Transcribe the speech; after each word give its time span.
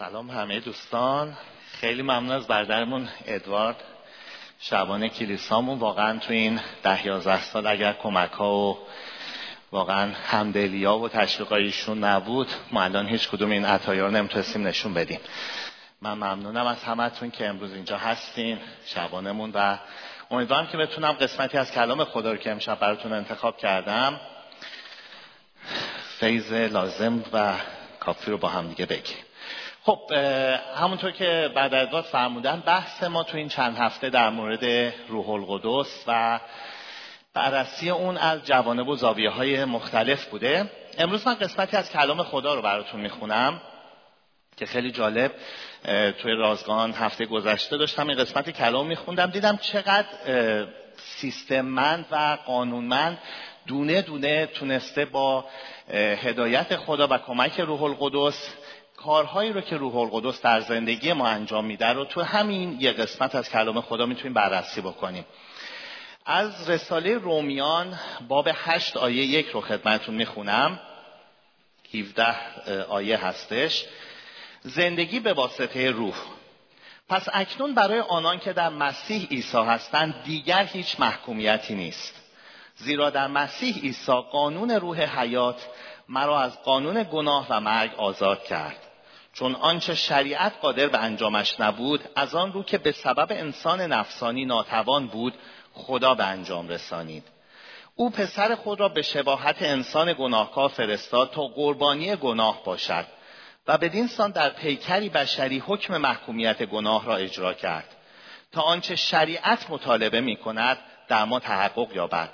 سلام 0.00 0.30
همه 0.30 0.60
دوستان. 0.60 1.36
خیلی 1.72 2.02
ممنون 2.02 2.30
از 2.30 2.46
بردرمون 2.46 3.08
ادوارد. 3.26 3.76
شبانه 4.60 5.08
کلیسامون 5.08 5.78
واقعا 5.78 6.18
تو 6.18 6.32
این 6.32 6.60
ده 6.82 7.06
یازده 7.06 7.42
سال 7.42 7.66
اگر 7.66 7.92
کمک 7.92 8.32
ها 8.32 8.52
و 8.52 8.78
واقعا 9.72 10.12
همدلی 10.14 10.84
ها 10.84 10.98
و 10.98 11.08
تشویقایشون 11.08 12.04
نبود 12.04 12.48
ما 12.72 12.82
الان 12.82 13.08
هیچ 13.08 13.28
کدوم 13.28 13.50
این 13.50 13.64
عطایا 13.64 14.06
رو 14.06 14.12
نمی‌تونستیم 14.12 14.66
نشون 14.66 14.94
بدیم. 14.94 15.20
من 16.02 16.14
ممنونم 16.14 16.66
از 16.66 16.84
همتون 16.84 17.30
که 17.30 17.46
امروز 17.46 17.72
اینجا 17.72 17.98
هستین 17.98 18.58
شبانمون 18.86 19.50
و 19.54 19.76
امیدوارم 20.30 20.66
که 20.66 20.76
بتونم 20.76 21.12
قسمتی 21.12 21.58
از 21.58 21.72
کلام 21.72 22.04
خدا 22.04 22.32
رو 22.32 22.36
که 22.36 22.50
امشب 22.50 22.78
براتون 22.78 23.12
انتخاب 23.12 23.56
کردم 23.56 24.20
فیض 26.20 26.52
لازم 26.52 27.24
و 27.32 27.54
کافی 28.00 28.30
رو 28.30 28.38
با 28.38 28.48
هم 28.48 28.68
دیگه 28.68 28.86
بگیم. 28.86 29.29
خب 29.84 30.12
همونطور 30.76 31.10
که 31.10 31.50
بعد 31.54 31.74
از 31.74 32.04
فرمودن 32.04 32.62
بحث 32.66 33.02
ما 33.02 33.22
تو 33.22 33.36
این 33.36 33.48
چند 33.48 33.76
هفته 33.78 34.10
در 34.10 34.30
مورد 34.30 34.92
روح 35.08 35.30
القدس 35.30 36.04
و 36.06 36.40
بررسی 37.34 37.90
اون 37.90 38.16
از 38.16 38.46
جوانب 38.46 38.88
و 38.88 38.96
زاویه 38.96 39.30
های 39.30 39.64
مختلف 39.64 40.26
بوده. 40.26 40.70
امروز 40.98 41.26
من 41.26 41.34
قسمتی 41.34 41.76
از 41.76 41.90
کلام 41.90 42.22
خدا 42.22 42.54
رو 42.54 42.62
براتون 42.62 43.00
می‌خونم 43.00 43.60
که 44.56 44.66
خیلی 44.66 44.90
جالب 44.90 45.32
توی 46.22 46.32
رازگان 46.32 46.92
هفته 46.92 47.26
گذشته 47.26 47.76
داشتم 47.76 48.08
این 48.08 48.18
قسمت 48.18 48.50
کلام 48.50 48.86
میخوندم. 48.86 49.26
دیدم 49.26 49.56
چقدر 49.56 50.06
سیستممند 50.96 52.06
و 52.10 52.38
قانونمند 52.46 53.18
دونه 53.66 54.02
دونه 54.02 54.46
تونسته 54.46 55.04
با 55.04 55.44
هدایت 55.94 56.76
خدا 56.76 57.08
و 57.10 57.18
کمک 57.18 57.60
روح 57.60 57.82
القدس 57.82 58.54
کارهایی 59.04 59.52
رو 59.52 59.60
که 59.60 59.76
روح 59.76 59.96
القدس 59.96 60.40
در 60.42 60.60
زندگی 60.60 61.12
ما 61.12 61.28
انجام 61.28 61.64
میده 61.64 61.86
رو 61.86 62.04
تو 62.04 62.22
همین 62.22 62.76
یه 62.80 62.92
قسمت 62.92 63.34
از 63.34 63.50
کلام 63.50 63.80
خدا 63.80 64.06
می‌تونیم 64.06 64.34
بررسی 64.34 64.80
بکنیم. 64.80 65.24
از 66.26 66.70
رساله 66.70 67.18
رومیان 67.18 67.98
باب 68.28 68.48
هشت 68.54 68.96
آیه 68.96 69.24
یک 69.24 69.46
رو 69.46 69.60
خدمتون 69.60 70.14
می‌خونم. 70.14 70.80
17 71.94 72.84
آیه 72.88 73.26
هستش. 73.26 73.84
زندگی 74.60 75.20
به 75.20 75.32
واسطه 75.32 75.90
روح. 75.90 76.16
پس 77.08 77.28
اکنون 77.32 77.74
برای 77.74 78.00
آنان 78.00 78.38
که 78.38 78.52
در 78.52 78.68
مسیح 78.68 79.28
عیسی 79.30 79.58
هستند 79.58 80.22
دیگر 80.24 80.64
هیچ 80.64 81.00
محکومیتی 81.00 81.74
نیست. 81.74 82.14
زیرا 82.76 83.10
در 83.10 83.26
مسیح 83.26 83.80
عیسی 83.82 84.12
قانون 84.32 84.70
روح 84.70 85.20
حیات 85.20 85.66
مرا 86.08 86.40
از 86.40 86.62
قانون 86.62 87.06
گناه 87.12 87.46
و 87.50 87.60
مرگ 87.60 87.94
آزاد 87.94 88.44
کرد. 88.44 88.89
چون 89.32 89.54
آنچه 89.54 89.94
شریعت 89.94 90.52
قادر 90.60 90.86
به 90.86 90.98
انجامش 90.98 91.60
نبود 91.60 92.00
از 92.16 92.34
آن 92.34 92.52
رو 92.52 92.62
که 92.62 92.78
به 92.78 92.92
سبب 92.92 93.26
انسان 93.30 93.80
نفسانی 93.80 94.44
ناتوان 94.44 95.06
بود 95.06 95.34
خدا 95.72 96.14
به 96.14 96.24
انجام 96.24 96.68
رسانید. 96.68 97.24
او 97.94 98.10
پسر 98.10 98.54
خود 98.54 98.80
را 98.80 98.88
به 98.88 99.02
شباهت 99.02 99.62
انسان 99.62 100.14
گناهکار 100.18 100.68
فرستاد 100.68 101.30
تا 101.30 101.42
قربانی 101.42 102.16
گناه 102.16 102.64
باشد 102.64 103.06
و 103.66 103.78
بدین 103.78 104.06
سان 104.06 104.30
در 104.30 104.50
پیکری 104.50 105.08
بشری 105.08 105.58
حکم 105.58 105.96
محکومیت 105.96 106.62
گناه 106.62 107.04
را 107.04 107.16
اجرا 107.16 107.54
کرد. 107.54 107.96
تا 108.52 108.62
آنچه 108.62 108.96
شریعت 108.96 109.70
مطالبه 109.70 110.20
می 110.20 110.36
کند 110.36 110.78
در 111.08 111.24
ما 111.24 111.40
تحقق 111.40 111.96
یابد. 111.96 112.30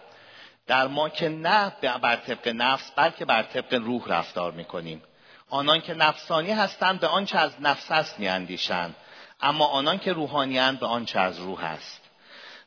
در 0.67 0.87
ما 0.87 1.09
که 1.09 1.29
نه 1.29 1.73
بر 2.03 2.17
طبق 2.17 2.49
نفس 2.49 2.93
بلکه 2.97 3.25
بر 3.25 3.43
طبق 3.43 3.75
روح 3.75 4.03
رفتار 4.09 4.53
می 4.53 4.65
کنیم 4.65 5.03
آنان 5.51 5.81
که 5.81 5.95
نفسانی 5.95 6.53
هستند 6.53 7.01
به 7.01 7.07
آنچه 7.07 7.39
از 7.39 7.53
نفس 7.61 7.91
است 7.91 8.19
میاندیشند 8.19 8.95
اما 9.41 9.67
آنان 9.67 9.99
که 9.99 10.13
روحانیند 10.13 10.81
به 10.81 10.87
آنچه 10.87 11.21
از 11.21 11.39
روح 11.39 11.65
است. 11.65 12.01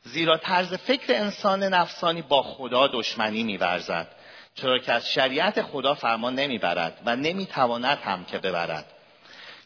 زیرا 0.02 0.36
طرز 0.36 0.74
فکر 0.74 1.14
انسان 1.14 1.62
نفسانی 1.62 2.22
با 2.22 2.42
خدا 2.42 2.86
دشمنی 2.86 3.42
میورزد 3.42 4.08
چرا 4.54 4.78
که 4.78 4.92
از 4.92 5.08
شریعت 5.08 5.62
خدا 5.62 5.94
فرمان 5.94 6.34
نمی‌برد 6.34 7.02
و 7.06 7.16
نمی‌تواند 7.16 7.98
هم 7.98 8.24
که 8.24 8.38
ببرد. 8.38 8.86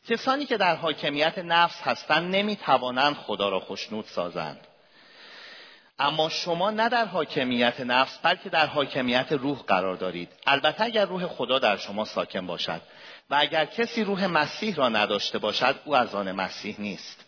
کسانی 0.08 0.46
که 0.46 0.56
در 0.56 0.76
حاکمیت 0.76 1.38
نفس 1.38 1.80
هستند 1.82 2.34
نمی‌توانند 2.34 3.16
خدا 3.16 3.48
را 3.48 3.60
خوشنود 3.60 4.04
سازند. 4.04 4.66
اما 5.98 6.28
شما 6.28 6.70
نه 6.70 6.88
در 6.88 7.04
حاکمیت 7.04 7.80
نفس 7.80 8.18
بلکه 8.22 8.48
در 8.48 8.66
حاکمیت 8.66 9.32
روح 9.32 9.58
قرار 9.58 9.96
دارید. 9.96 10.28
البته 10.46 10.84
اگر 10.84 11.04
روح 11.04 11.26
خدا 11.26 11.58
در 11.58 11.76
شما 11.76 12.04
ساکن 12.04 12.46
باشد 12.46 12.80
و 13.30 13.34
اگر 13.34 13.64
کسی 13.64 14.04
روح 14.04 14.26
مسیح 14.26 14.74
را 14.74 14.88
نداشته 14.88 15.38
باشد 15.38 15.80
او 15.84 15.96
از 15.96 16.14
آن 16.14 16.32
مسیح 16.32 16.76
نیست. 16.78 17.24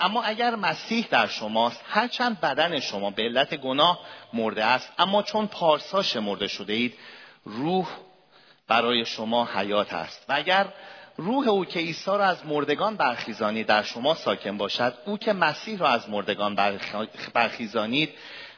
اما 0.00 0.22
اگر 0.22 0.54
مسیح 0.54 1.06
در 1.10 1.26
شماست 1.26 1.84
هرچند 1.88 2.40
بدن 2.40 2.80
شما 2.80 3.10
به 3.10 3.22
علت 3.22 3.54
گناه 3.54 4.00
مرده 4.32 4.64
است 4.64 4.92
اما 4.98 5.22
چون 5.22 5.46
پارسا 5.46 6.20
مرده 6.20 6.48
شده 6.48 6.72
اید 6.72 6.94
روح 7.44 7.88
برای 8.68 9.04
شما 9.04 9.44
حیات 9.44 9.92
است. 9.92 10.24
و 10.28 10.32
اگر 10.32 10.66
روح 11.20 11.48
او 11.48 11.64
که 11.64 11.78
عیسی 11.78 12.10
را 12.10 12.24
از 12.24 12.46
مردگان 12.46 12.96
برخیزانی 12.96 13.64
در 13.64 13.82
شما 13.82 14.14
ساکن 14.14 14.56
باشد. 14.56 14.94
او 15.06 15.18
که 15.18 15.32
مسیح 15.32 15.78
را 15.78 15.88
از 15.88 16.08
مردگان 16.08 16.54
برخیزانید 17.34 18.10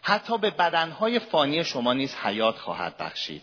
حتی 0.03 0.39
به 0.39 0.51
بدنهای 0.51 1.19
فانی 1.19 1.65
شما 1.65 1.93
نیز 1.93 2.15
حیات 2.15 2.59
خواهد 2.59 2.97
بخشید. 2.97 3.43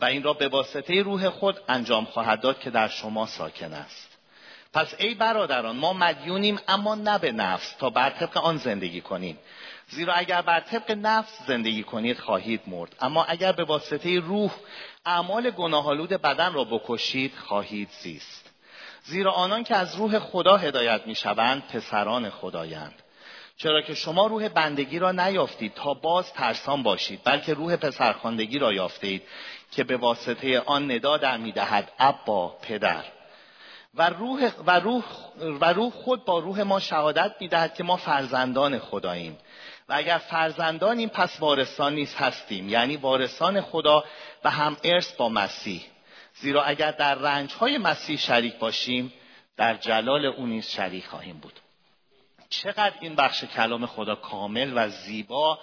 و 0.00 0.04
این 0.04 0.22
را 0.22 0.32
به 0.32 0.48
واسطه 0.48 1.02
روح 1.02 1.28
خود 1.28 1.60
انجام 1.68 2.04
خواهد 2.04 2.40
داد 2.40 2.60
که 2.60 2.70
در 2.70 2.88
شما 2.88 3.26
ساکن 3.26 3.72
است. 3.72 4.08
پس 4.72 4.94
ای 4.98 5.14
برادران 5.14 5.76
ما 5.76 5.92
مدیونیم 5.92 6.58
اما 6.68 6.94
نه 6.94 7.18
به 7.18 7.32
نفس 7.32 7.72
تا 7.78 7.90
بر 7.90 8.10
طبق 8.10 8.36
آن 8.36 8.56
زندگی 8.56 9.00
کنیم. 9.00 9.38
زیرا 9.92 10.14
اگر 10.14 10.42
بر 10.42 10.60
طبق 10.60 10.90
نفس 10.90 11.46
زندگی 11.46 11.82
کنید 11.82 12.18
خواهید 12.18 12.60
مرد. 12.66 12.96
اما 13.00 13.24
اگر 13.24 13.52
به 13.52 13.64
واسطه 13.64 14.20
روح 14.20 14.50
اعمال 15.06 15.50
گناهالود 15.50 16.08
بدن 16.08 16.52
را 16.52 16.64
بکشید 16.64 17.34
خواهید 17.34 17.88
زیست. 18.02 18.50
زیرا 19.02 19.32
آنان 19.32 19.64
که 19.64 19.76
از 19.76 19.96
روح 19.96 20.18
خدا 20.18 20.56
هدایت 20.56 21.06
می‌شوند 21.06 21.62
پسران 21.68 22.30
خدایند. 22.30 23.02
چرا 23.56 23.82
که 23.82 23.94
شما 23.94 24.26
روح 24.26 24.48
بندگی 24.48 24.98
را 24.98 25.12
نیافتید 25.12 25.74
تا 25.74 25.94
باز 25.94 26.32
ترسان 26.32 26.82
باشید 26.82 27.20
بلکه 27.24 27.54
روح 27.54 27.76
پسرخواندگی 27.76 28.58
را 28.58 28.72
یافتید 28.72 29.22
که 29.70 29.84
به 29.84 29.96
واسطه 29.96 30.60
آن 30.60 30.92
ندا 30.92 31.16
در 31.16 31.36
می‌دهد 31.36 31.92
ابا 31.98 32.48
پدر. 32.48 33.04
و 33.94 34.10
روح, 34.10 34.50
و, 34.66 34.80
روح, 34.80 35.04
و 35.60 35.72
روح 35.72 35.92
خود 35.92 36.24
با 36.24 36.38
روح 36.38 36.62
ما 36.62 36.80
شهادت 36.80 37.32
می‌دهد 37.40 37.74
که 37.74 37.84
ما 37.84 37.96
فرزندان 37.96 38.78
خداییم. 38.78 39.38
و 39.88 39.94
اگر 39.94 40.18
فرزندانیم 40.18 41.08
پس 41.08 41.40
وارثان 41.40 41.94
نیز 41.94 42.14
هستیم 42.14 42.68
یعنی 42.68 42.96
وارثان 42.96 43.60
خدا 43.60 44.04
و 44.44 44.50
هم 44.50 44.76
ارث 44.84 45.12
با 45.12 45.28
مسیح. 45.28 45.82
زیرا 46.34 46.62
اگر 46.62 46.90
در 46.90 47.14
رنجهای 47.14 47.78
مسیح 47.78 48.16
شریک 48.16 48.58
باشیم 48.58 49.12
در 49.56 49.74
جلال 49.74 50.26
او 50.26 50.46
نیز 50.46 50.68
شریک 50.68 51.06
خواهیم 51.06 51.38
بود. 51.38 51.60
چقدر 52.48 52.94
این 53.00 53.14
بخش 53.14 53.44
کلام 53.44 53.86
خدا 53.86 54.14
کامل 54.14 54.72
و 54.74 54.88
زیبا 54.88 55.58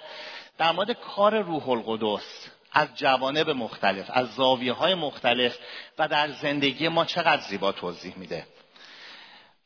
در 0.57 0.72
مورد 0.72 0.91
کار 0.91 1.41
روح 1.41 1.69
القدس 1.69 2.47
از 2.72 2.88
جوانب 2.96 3.50
مختلف 3.50 4.09
از 4.13 4.36
زاویه 4.36 4.74
های 4.74 4.96
مختلف 4.96 5.57
و 5.97 6.07
در 6.07 6.31
زندگی 6.31 6.88
ما 6.88 7.06
چقدر 7.06 7.41
زیبا 7.41 7.72
توضیح 7.72 8.18
میده. 8.18 8.47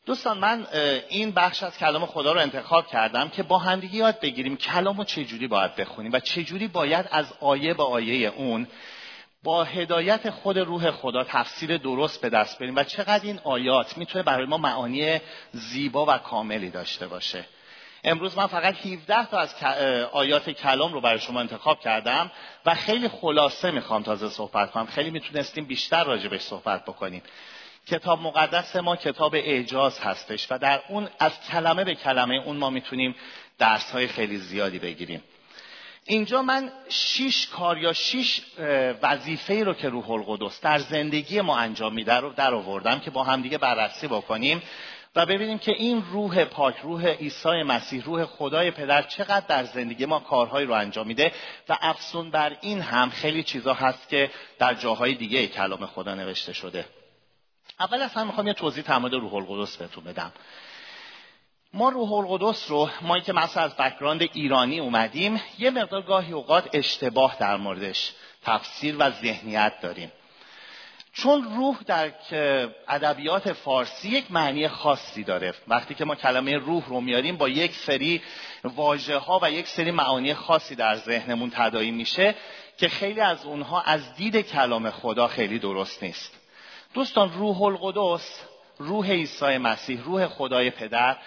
دوستان 0.05 0.37
من 0.37 0.67
این 1.09 1.31
بخش 1.31 1.63
از 1.63 1.77
کلام 1.77 2.05
خدا 2.05 2.33
رو 2.33 2.39
انتخاب 2.39 2.87
کردم 2.87 3.29
که 3.29 3.43
با 3.43 3.57
همدیگه 3.57 3.95
یاد 3.95 4.19
بگیریم 4.19 4.57
کلام 4.57 4.97
رو 4.97 5.03
چجوری 5.03 5.47
باید 5.47 5.75
بخونیم 5.75 6.11
و 6.13 6.19
چجوری 6.19 6.67
باید 6.67 7.05
از 7.11 7.33
آیه 7.39 7.73
به 7.73 7.83
آیه 7.83 8.29
اون 8.29 8.67
با 9.43 9.63
هدایت 9.63 10.29
خود 10.29 10.59
روح 10.59 10.91
خدا 10.91 11.23
تفسیر 11.23 11.77
درست 11.77 12.21
به 12.21 12.29
دست 12.29 12.59
بریم 12.59 12.75
و 12.75 12.83
چقدر 12.83 13.23
این 13.23 13.39
آیات 13.43 13.97
می‌تونه 13.97 14.23
برای 14.23 14.45
ما 14.45 14.57
معانی 14.57 15.19
زیبا 15.51 16.06
و 16.06 16.17
کاملی 16.17 16.69
داشته 16.69 17.07
باشه. 17.07 17.45
امروز 18.03 18.38
من 18.38 18.47
فقط 18.47 18.85
17 18.85 19.25
تا 19.25 19.39
از 19.39 19.56
آیات 20.11 20.49
کلام 20.49 20.94
رو 20.94 21.01
برای 21.01 21.19
شما 21.19 21.39
انتخاب 21.39 21.79
کردم 21.79 22.31
و 22.65 22.75
خیلی 22.75 23.07
خلاصه 23.07 23.71
می‌خوام 23.71 24.03
تازه 24.03 24.29
صحبت 24.29 24.71
کنم. 24.71 24.85
خیلی 24.85 25.09
می‌تونستیم 25.09 25.65
بیشتر 25.65 26.03
راجبش 26.03 26.41
صحبت 26.41 26.85
بکنیم. 26.85 27.21
کتاب 27.88 28.21
مقدس 28.21 28.75
ما 28.75 28.95
کتاب 28.95 29.35
اعجاز 29.35 30.00
هستش 30.00 30.47
و 30.51 30.57
در 30.57 30.81
اون 30.89 31.09
از 31.19 31.31
کلمه 31.51 31.83
به 31.83 31.95
کلمه 31.95 32.35
اون 32.45 32.57
ما 32.57 32.69
می‌تونیم 32.69 33.15
درس 33.57 33.91
های 33.91 34.07
خیلی 34.07 34.38
زیادی 34.38 34.80
بگیریم. 34.80 35.24
اینجا 36.06 36.41
من 36.41 36.71
شیش 36.89 37.47
کار 37.47 37.77
یا 37.77 37.94
شیش 37.94 38.41
وظیفه 39.01 39.63
رو 39.63 39.74
که 39.74 39.89
روح 39.89 40.12
القدس 40.12 40.62
در 40.62 40.80
زندگی 40.80 41.41
ما 41.41 41.57
انجام 41.57 41.94
میده 41.94 42.13
رو 42.13 42.33
در 42.33 42.53
آوردم 42.53 43.00
که 43.00 43.12
با 43.12 43.24
همدیگه 43.24 43.57
بررسی 43.57 44.07
بکنیم 44.07 44.62
و 45.15 45.25
ببینیم 45.25 45.57
که 45.57 45.71
این 45.71 46.03
روح 46.12 46.45
پاک 46.45 46.75
روح 46.83 47.07
عیسی 47.07 47.63
مسیح 47.63 48.03
روح 48.03 48.25
خدای 48.25 48.71
پدر 48.71 49.01
چقدر 49.01 49.45
در 49.47 49.63
زندگی 49.63 50.06
ما 50.06 50.19
کارهایی 50.19 50.68
رو 50.68 50.74
انجام 50.74 51.07
میده 51.07 51.31
و 51.69 51.77
افسون 51.81 52.31
بر 52.31 52.57
این 52.62 52.81
هم 52.81 53.09
خیلی 53.09 53.44
چیزا 53.44 53.74
هست 53.74 54.09
که 54.09 54.31
در 54.59 54.74
جاهای 54.74 55.13
دیگه 55.13 55.47
کلام 55.47 55.85
خدا 55.85 56.15
نوشته 56.15 56.53
شده. 56.53 56.85
اول 57.80 58.01
همه 58.01 58.24
می‌خوام 58.24 58.48
یه 58.48 58.54
توضیح 58.54 58.98
مورد 58.98 59.13
روح 59.13 59.33
القدس 59.33 59.77
بهتون 59.77 60.04
بدم. 60.04 60.31
ما 61.74 61.89
روح 61.89 62.13
القدس 62.13 62.71
رو 62.71 62.89
ما 63.01 63.19
که 63.19 63.33
مثلا 63.33 63.63
از 63.63 63.75
بکراند 63.75 64.21
ایرانی 64.21 64.80
اومدیم 64.80 65.42
یه 65.60 65.69
مقدار 65.69 66.01
گاهی 66.01 66.33
اوقات 66.33 66.69
اشتباه 66.74 67.38
در 67.39 67.57
موردش 67.57 68.12
تفسیر 68.44 68.95
و 69.00 69.10
ذهنیت 69.10 69.74
داریم. 69.81 70.12
چون 71.13 71.44
روح 71.44 71.77
در 71.86 72.13
ادبیات 72.88 73.54
فارسی 73.54 74.09
یک 74.09 74.31
معنی 74.31 74.68
خاصی 74.68 75.24
داره. 75.24 75.54
وقتی 75.68 75.95
که 75.95 76.06
ما 76.06 76.16
کلمه 76.16 76.57
روح 76.57 76.86
رو 76.88 77.01
میاریم 77.01 77.38
با 77.38 77.50
یک 77.50 77.75
سری 77.75 78.21
واژه 78.63 79.18
ها 79.18 79.39
و 79.44 79.51
یک 79.51 79.68
سری 79.68 79.92
معانی 79.92 80.33
خاصی 80.33 80.75
در 80.75 80.95
ذهنمون 80.95 81.51
تدایی 81.56 81.92
میشه 81.92 82.36
که 82.77 82.89
خیلی 82.89 83.21
از 83.21 83.45
اونها 83.45 83.81
از 83.81 84.16
دید 84.16 84.38
کلام 84.38 84.89
خدا 84.89 85.27
خیلی 85.27 85.59
درست 85.59 86.04
نیست. 86.04 86.43
دوستان 86.94 87.34
روح 87.34 87.62
القدس 87.62 88.40
روح 88.78 89.12
عیسی 89.12 89.57
مسیح 89.57 90.04
روح 90.04 90.28
خدای 90.28 90.69
پدر 90.69 91.18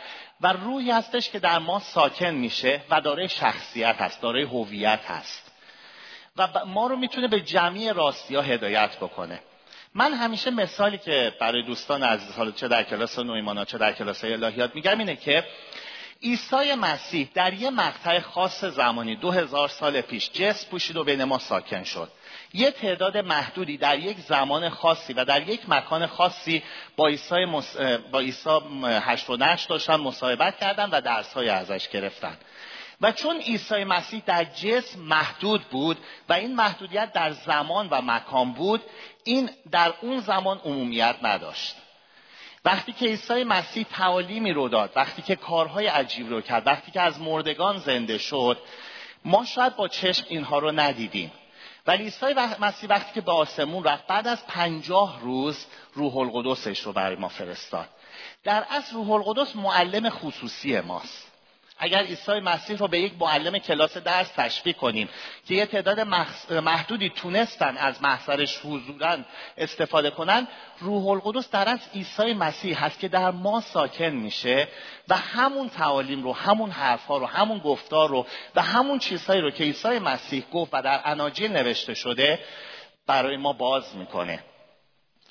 و 0.40 0.52
روحی 0.52 0.90
هستش 0.90 1.30
که 1.30 1.38
در 1.38 1.58
ما 1.58 1.78
ساکن 1.78 2.30
میشه 2.30 2.80
و 2.90 3.00
دارای 3.00 3.28
شخصیت 3.28 3.96
هست 3.96 4.22
دارای 4.22 4.42
هویت 4.42 5.00
هست. 5.06 5.52
و 6.36 6.48
ما 6.66 6.86
رو 6.86 6.96
می‌تونه 6.96 7.28
به 7.28 7.40
جمعی 7.40 7.92
راستی 7.92 8.34
ها 8.34 8.42
هدایت 8.42 8.96
بکنه. 8.96 9.40
من 9.94 10.12
همیشه 10.12 10.50
مثالی 10.50 10.98
که 10.98 11.32
برای 11.40 11.62
دوستان 11.62 12.02
عزیز 12.02 12.32
حالا 12.32 12.50
چه 12.50 12.68
در 12.68 12.82
کلاس 12.82 13.18
نویمانا 13.18 13.64
چه 13.64 13.78
در 13.78 13.92
کلاس 13.92 14.24
الهیات 14.24 14.74
میگم 14.74 14.98
اینه 14.98 15.16
که 15.16 15.44
عیسی 16.22 16.74
مسیح 16.74 17.28
در 17.34 17.52
یه 17.52 17.70
مقطع 17.70 18.20
خاص 18.20 18.64
زمانی 18.64 19.16
دو 19.16 19.30
هزار 19.30 19.68
سال 19.68 20.00
پیش 20.00 20.30
جس 20.30 20.66
پوشید 20.66 20.96
و 20.96 21.04
بین 21.04 21.24
ما 21.24 21.38
ساکن 21.38 21.84
شد. 21.84 22.10
یه 22.52 22.70
تعداد 22.70 23.16
محدودی 23.16 23.76
در 23.76 23.98
یک 23.98 24.16
زمان 24.18 24.68
خاصی 24.68 25.12
و 25.12 25.24
در 25.24 25.48
یک 25.48 25.60
مکان 25.68 26.06
خاصی 26.06 26.62
با 26.96 27.08
عیسی 27.08 27.44
مس... 27.44 27.76
با 28.12 28.20
عیسی 28.20 28.60
هشت 28.84 29.30
و 29.30 29.36
نشت 29.36 29.68
داشتن 29.68 29.96
مصاحبت 29.96 30.58
کردن 30.58 30.90
و 30.90 31.00
درسهای 31.00 31.48
ازش 31.48 31.88
گرفتن. 31.88 32.36
و 33.00 33.12
چون 33.12 33.40
عیسی 33.40 33.84
مسیح 33.84 34.22
در 34.26 34.44
جسم 34.44 35.00
محدود 35.00 35.62
بود 35.62 35.96
و 36.28 36.32
این 36.32 36.54
محدودیت 36.54 37.12
در 37.12 37.32
زمان 37.32 37.88
و 37.88 38.02
مکان 38.02 38.52
بود 38.52 38.82
این 39.24 39.50
در 39.70 39.94
اون 40.00 40.20
زمان 40.20 40.58
عمومیت 40.58 41.16
نداشت. 41.22 41.76
وقتی 42.64 42.92
که 42.92 43.06
عیسی 43.06 43.44
مسیح 43.44 43.86
تعالیمی 43.92 44.52
رو 44.52 44.68
داد 44.68 44.92
وقتی 44.96 45.22
که 45.22 45.36
کارهای 45.36 45.86
عجیب 45.86 46.28
رو 46.28 46.40
کرد 46.40 46.66
وقتی 46.66 46.92
که 46.92 47.00
از 47.00 47.20
مردگان 47.20 47.78
زنده 47.78 48.18
شد 48.18 48.58
ما 49.24 49.44
شاید 49.44 49.76
با 49.76 49.88
چشم 49.88 50.24
اینها 50.28 50.58
رو 50.58 50.72
ندیدیم. 50.72 51.32
ولی 51.86 52.04
عیسی 52.04 52.34
مسیح 52.60 52.90
وقتی 52.90 53.14
که 53.14 53.20
به 53.20 53.32
آسمون 53.32 53.84
رفت 53.84 54.06
بعد 54.06 54.28
از 54.28 54.46
پنجاه 54.46 55.20
روز 55.20 55.66
روح 55.94 56.16
القدسش 56.16 56.80
رو 56.80 56.92
برای 56.92 57.16
ما 57.16 57.28
فرستاد. 57.28 57.88
در 58.44 58.64
اصل 58.70 58.94
روح 58.94 59.10
القدس 59.10 59.56
معلم 59.56 60.10
خصوصی 60.10 60.80
ماست. 60.80 61.35
اگر 61.78 62.02
عیسی 62.02 62.40
مسیح 62.40 62.76
رو 62.76 62.88
به 62.88 63.00
یک 63.00 63.12
معلم 63.20 63.58
کلاس 63.58 63.96
درس 63.96 64.28
تشبیه 64.36 64.72
کنیم 64.72 65.08
که 65.48 65.54
یه 65.54 65.66
تعداد 65.66 66.00
محدودی 66.50 67.10
تونستن 67.10 67.76
از 67.76 68.02
محضرش 68.02 68.58
حضورا 68.58 69.18
استفاده 69.58 70.10
کنن 70.10 70.48
روح 70.80 71.06
القدس 71.06 71.50
در 71.50 71.68
از 71.68 71.80
عیسی 71.94 72.34
مسیح 72.34 72.84
هست 72.84 73.00
که 73.00 73.08
در 73.08 73.30
ما 73.30 73.60
ساکن 73.60 74.10
میشه 74.10 74.68
و 75.08 75.16
همون 75.16 75.68
تعالیم 75.68 76.22
رو 76.22 76.32
همون 76.32 76.70
حرفها 76.70 77.18
رو 77.18 77.26
همون 77.26 77.58
گفتار 77.58 78.08
رو 78.08 78.26
و 78.54 78.62
همون 78.62 78.98
چیزهایی 78.98 79.40
رو 79.40 79.50
که 79.50 79.64
عیسی 79.64 79.98
مسیح 79.98 80.44
گفت 80.52 80.74
و 80.74 80.82
در 80.82 81.00
اناجیل 81.04 81.52
نوشته 81.52 81.94
شده 81.94 82.40
برای 83.06 83.36
ما 83.36 83.52
باز 83.52 83.96
می‌کنه. 83.96 84.44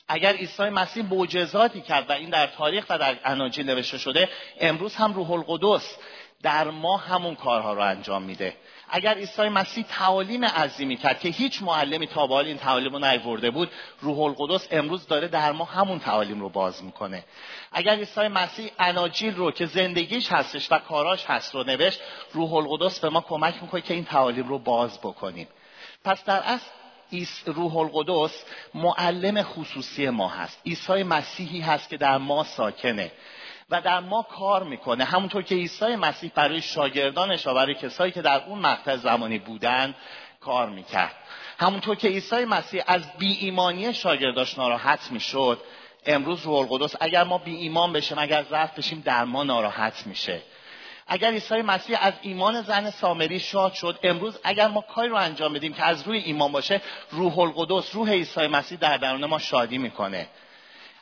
اگر 0.07 0.33
عیسی 0.33 0.63
مسیح 0.63 1.06
معجزاتی 1.06 1.81
کرد 1.81 2.09
و 2.09 2.13
این 2.13 2.30
در 2.30 2.48
تاریخ 2.48 2.86
و 2.89 2.98
در 2.98 3.18
اناجیل 3.25 3.65
نوشته 3.65 3.98
شده 3.98 4.30
امروز 4.59 4.95
هم 4.95 5.13
روح 5.13 5.31
القدس 5.31 5.98
در 6.45 6.69
ما 6.69 6.97
همون 6.97 7.36
کارها 7.36 7.74
رو 7.74 7.81
انجام 7.81 8.24
میده. 8.24 8.53
اگر 8.89 9.13
عیسی 9.13 9.42
مسیح 9.42 9.86
تعالیم 9.89 10.45
عظیمی 10.45 10.97
کرد 10.97 11.19
که 11.19 11.30
هیچ 11.30 11.63
معلمی 11.63 12.07
تا 12.07 12.27
به 12.27 12.33
این 12.33 12.57
تعالیم 12.57 12.94
رو 12.94 13.00
نیورده 13.00 13.51
بود 13.51 13.71
روح 14.01 14.19
القدس 14.19 14.68
امروز 14.71 15.07
داره 15.07 15.27
در 15.27 15.51
ما 15.51 15.65
همون 15.65 16.00
تعالیم 16.00 16.42
رو 16.42 16.50
باز 16.50 16.83
می‌کنه. 16.83 17.24
اگر 17.71 17.95
عیسی 17.95 18.27
مسیح 18.27 18.71
اناجیل 18.80 19.36
رو 19.36 19.51
که 19.51 19.65
زندگیش 19.65 20.31
هستش 20.31 20.71
و 20.71 20.80
کاراش 20.80 21.25
هست 21.25 21.56
رو 21.56 21.63
نوشت 21.63 22.00
روح 22.33 22.53
القدس 22.53 23.00
به 23.00 23.09
ما 23.09 23.21
کمک 23.21 23.56
می‌کنه 23.62 23.81
که 23.81 23.94
این 23.94 24.06
تعالیم 24.06 24.48
رو 24.48 24.59
باز 24.59 25.00
بکنیم. 25.00 25.48
پس 26.03 26.24
در 26.24 26.44
اصل 26.44 26.65
روح 27.45 27.77
القدس 27.77 28.44
معلم 28.74 29.44
خصوصی 29.44 30.09
ما 30.09 30.27
هست. 30.27 30.62
عیسی 30.65 31.03
مسیحی 31.03 31.62
هست 31.62 31.89
که 31.89 31.98
در 31.98 32.18
ما 32.18 32.44
ساکنه. 32.44 33.12
و 33.69 33.81
در 33.81 34.00
ما 34.00 34.21
کار 34.21 34.63
می‌کنه. 34.63 35.03
همونطور 35.03 35.44
که 35.44 35.56
عیسی 35.56 35.95
مسیح 35.95 36.31
برای 36.35 36.62
شاگردانش 36.62 37.47
و 37.47 37.53
برای 37.53 37.75
کسایی 37.75 38.12
که 38.12 38.21
در 38.21 38.44
اون 38.47 38.59
مقطع 38.59 38.95
زمانی 38.95 39.39
بودن 39.39 39.95
کار 40.41 40.69
می‌کرد. 40.69 41.15
همونطور 41.59 41.95
که 41.95 42.07
عیسی 42.07 42.45
مسیح 42.45 42.83
از 42.88 43.01
بی 43.17 43.31
ایمانی 43.31 43.94
شاگرداش 43.94 44.57
ناراحت 44.57 45.12
می‌شد 45.12 45.62
امروز 46.06 46.45
روح 46.45 46.56
القدس 46.56 46.95
اگر 47.00 47.23
ما 47.23 47.38
بی 47.38 47.56
ایمان 47.56 47.94
بشیم 47.94 48.19
اگر 48.19 48.44
ضعف 48.44 48.77
بشیم 48.77 49.01
در 49.06 49.23
ما 49.23 49.44
ناراحت 49.44 50.07
میشه. 50.07 50.41
اگر 51.07 51.31
عیسی 51.31 51.62
مسیح 51.62 51.97
از 52.01 52.13
ایمان 52.21 52.62
زن 52.62 52.89
سامری 52.89 53.39
شاد 53.39 53.73
شد 53.73 54.00
امروز 54.03 54.39
اگر 54.44 54.67
ما 54.67 54.81
کاری 54.81 55.09
رو 55.09 55.15
انجام 55.15 55.53
بدیم 55.53 55.73
که 55.73 55.83
از 55.83 56.07
روی 56.07 56.17
ایمان 56.17 56.51
باشه 56.51 56.81
روح 57.12 57.39
القدس 57.39 57.95
روح 57.95 58.09
عیسی 58.09 58.47
مسیح 58.47 58.77
در 58.77 58.97
درون 58.97 59.25
ما 59.25 59.39
شادی 59.39 59.77
می‌کنه. 59.77 60.27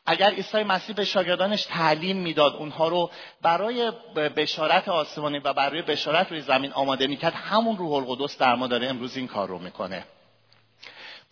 اگر 0.06 0.30
عیسی 0.30 0.64
مسیح 0.64 0.96
به 0.96 1.06
شاگردانش 1.06 1.66
تعلیم 1.66 2.18
می‌داد 2.18 2.56
اونها 2.56 2.88
رو 2.88 3.12
برای 3.42 3.92
بشارت 4.16 4.90
آسمانی 4.90 5.40
و 5.40 5.54
برای 5.54 5.82
بشارت 5.82 6.32
روی 6.32 6.42
زمین 6.42 6.74
آماده 6.74 7.08
می‌کرد 7.08 7.34
همون 7.34 7.78
روح 7.78 7.92
القدس 7.92 8.38
در 8.38 8.56
ما 8.56 8.68
داره 8.68 8.88
امروز 8.88 9.18
این 9.18 9.28
کار 9.28 9.48
رو 9.48 9.60
می‌کنه. 9.60 10.04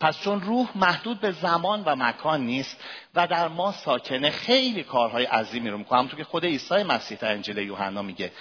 پس 0.00 0.20
چون 0.20 0.40
روح 0.40 0.68
محدود 0.74 1.20
به 1.20 1.32
زمان 1.32 1.82
و 1.84 1.96
مکان 1.96 2.40
نیست 2.46 2.80
و 3.14 3.26
در 3.26 3.48
ما 3.48 3.72
ساکنه 3.72 4.30
خیلی 4.30 4.82
کارهای 4.82 5.24
عظیمی 5.24 5.70
رو 5.70 5.78
می‌کنه. 5.78 5.98
همونطور 5.98 6.18
که 6.18 6.24
خود 6.24 6.44
عیسی 6.44 6.82
مسیح 6.82 7.18
در 7.18 7.32
انجیل 7.32 7.58
یوحنا 7.58 8.02
میگه 8.02 8.32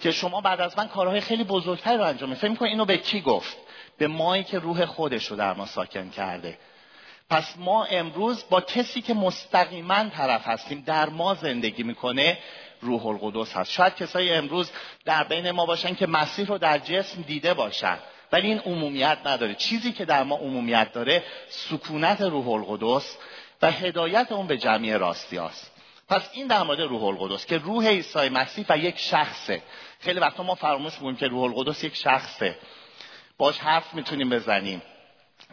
که 0.00 0.12
شما 0.12 0.40
بعد 0.40 0.60
از 0.60 0.78
من 0.78 0.88
کارهای 0.88 1.20
خیلی 1.20 1.44
بزرگتری 1.44 1.96
رو 1.96 2.04
انجام 2.04 2.28
می‌دید 2.28 2.40
فکر 2.40 2.50
می‌کنید 2.50 2.72
اینو 2.72 2.84
به 2.84 2.98
کی 2.98 3.20
گفت؟ 3.20 3.56
به 3.98 4.06
مایی 4.06 4.44
که 4.44 4.58
روح 4.58 4.84
خودش 4.84 5.26
رو 5.26 5.36
در 5.36 5.52
ما 5.52 5.66
ساکن 5.66 6.10
کرده. 6.10 6.58
پس 7.30 7.54
ما 7.56 7.84
امروز 7.84 8.44
با 8.50 8.60
کسی 8.60 9.00
که 9.00 9.14
مستقیما 9.14 10.08
طرف 10.08 10.46
هستیم 10.48 10.82
در 10.86 11.08
ما 11.08 11.34
زندگی 11.34 11.82
می‌کنه 11.82 12.38
روح 12.80 13.06
القدس 13.06 13.56
هست. 13.56 13.70
شاید 13.70 13.94
کسایی 13.94 14.32
امروز 14.32 14.70
در 15.04 15.24
بین 15.24 15.50
ما 15.50 15.66
باشن 15.66 15.94
که 15.94 16.06
مسیح 16.06 16.46
رو 16.46 16.58
در 16.58 16.78
جسم 16.78 17.22
دیده 17.22 17.54
باشن 17.54 17.98
ولی 18.32 18.48
این 18.48 18.58
عمومیت 18.58 19.18
نداره. 19.24 19.54
چیزی 19.54 19.92
که 19.92 20.04
در 20.04 20.22
ما 20.22 20.36
عمومیت 20.36 20.92
داره 20.92 21.22
سکونت 21.48 22.20
روح 22.20 22.48
القدس 22.48 23.16
و 23.62 23.70
هدایت 23.70 24.32
اون 24.32 24.46
به 24.46 24.58
جمعی 24.58 24.92
راستی 24.92 25.38
است. 25.38 25.72
پس 26.08 26.30
این 26.32 26.46
در 26.46 26.62
مورد 26.62 26.80
روح 26.80 27.04
القدس 27.04 27.46
که 27.46 27.58
روح 27.58 27.86
عیسی 27.86 28.28
مسیح 28.28 28.66
و 28.68 28.78
یک 28.78 28.98
شخصه. 28.98 29.62
خیلی 30.00 30.20
وقتا 30.20 30.42
ما 30.42 30.54
فراموش 30.54 30.94
می‌کنیم 30.94 31.16
که 31.16 31.26
روح 31.26 31.42
القدس 31.42 31.84
یک 31.84 31.96
شخصه. 31.96 32.58
باش 33.38 33.58
حرف 33.58 33.94
می‌تونیم 33.94 34.30
بزنیم. 34.30 34.82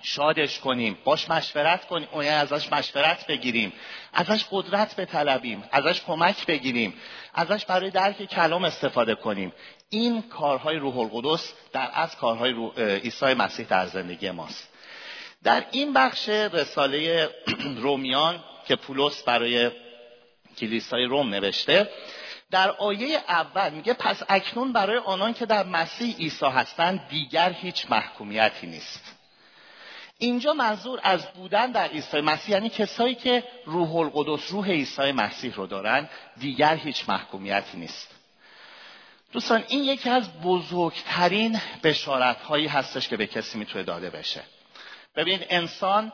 شادش 0.02 0.60
کنیم 0.60 0.98
باش 1.04 1.30
مشورت 1.30 1.88
کنیم 1.88 2.08
اون 2.12 2.26
ازش 2.26 2.72
مشورت 2.72 3.28
بگیریم 3.28 3.74
ازش 4.14 4.46
قدرت 4.52 4.96
بطلبیم 4.96 5.64
ازش 5.72 6.02
کمک 6.02 6.46
بگیریم 6.46 6.94
ازش 7.34 7.66
برای 7.66 7.90
درک 7.90 8.26
کلام 8.26 8.64
استفاده 8.64 9.16
کنیم. 9.16 9.54
این 9.90 10.22
کارهای 10.22 10.78
روح 10.78 10.98
القدس 10.98 11.54
در 11.74 11.90
از 11.94 12.16
کارهای 12.16 12.54
عیسی 12.78 13.34
مسیح 13.34 13.66
در 13.66 13.86
زندگی 13.86 14.32
ماست. 14.32 14.70
در 15.44 15.66
این 15.72 15.94
بخش 15.94 16.30
رساله 16.30 17.30
رومیان 17.84 18.44
که 18.68 18.76
پولس 18.76 19.24
برای 19.24 19.72
کلیسای 20.58 21.04
روم 21.04 21.30
نوشته 21.30 21.90
در 22.52 22.72
آیه 22.72 23.24
اول 23.28 23.70
میگه 23.70 23.94
پس 23.94 24.24
اکنون 24.30 24.74
برای 24.74 24.98
آنان 24.98 25.34
که 25.34 25.46
در 25.46 25.64
مسیح 25.64 26.16
عیسی 26.16 26.46
هستند 26.46 27.08
دیگر 27.10 27.52
هیچ 27.52 27.86
محکومیتی 27.90 28.68
نیست. 28.68 29.11
اینجا 30.22 30.54
منظور 30.54 31.00
از 31.04 31.26
بودن 31.26 31.72
در 31.72 31.88
عیسی 31.88 32.22
مسیح 32.22 32.56
یعنی 32.56 32.70
کسایی 32.70 33.16
که 33.16 33.44
روح 33.66 33.96
القدس 33.96 34.52
روح 34.52 34.70
عیسی 34.70 35.12
مسیح 35.12 35.54
رو 35.54 35.68
دارن 35.68 36.10
دیگر 36.38 36.76
هیچ 36.76 37.10
محکومیتی 37.10 37.78
نیست. 37.78 38.10
دوستان 39.32 39.64
این 39.68 39.84
یکی 39.84 40.10
از 40.10 40.42
بزرگترین 40.42 41.62
بشارت 41.84 42.42
هایی 42.42 42.68
هستش 42.68 43.08
که 43.08 43.18
به 43.18 43.28
کسی 43.28 43.58
می‌تونه 43.58 43.84
داده 43.84 44.10
بشه. 44.10 44.44
ببینید 45.16 45.48
انسان 45.50 46.12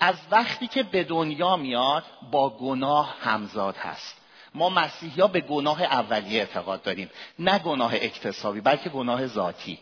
از 0.00 0.14
وقتی 0.30 0.66
که 0.66 0.82
به 0.82 1.04
دنیا 1.04 1.56
میاد 1.56 2.04
با 2.30 2.50
گناه 2.50 3.16
همزاد 3.20 3.76
هست. 3.76 4.16
ما 4.54 4.68
مسیحی 4.68 5.20
ها 5.20 5.26
به 5.26 5.40
گناه 5.40 5.82
اولیه 5.82 6.40
اعتقاد 6.40 6.82
داریم. 6.82 7.10
نه 7.38 7.58
گناه 7.58 7.94
اکتسابی 7.94 8.60
بلکه 8.60 8.90
گناه 8.90 9.26
ذاتی. 9.26 9.78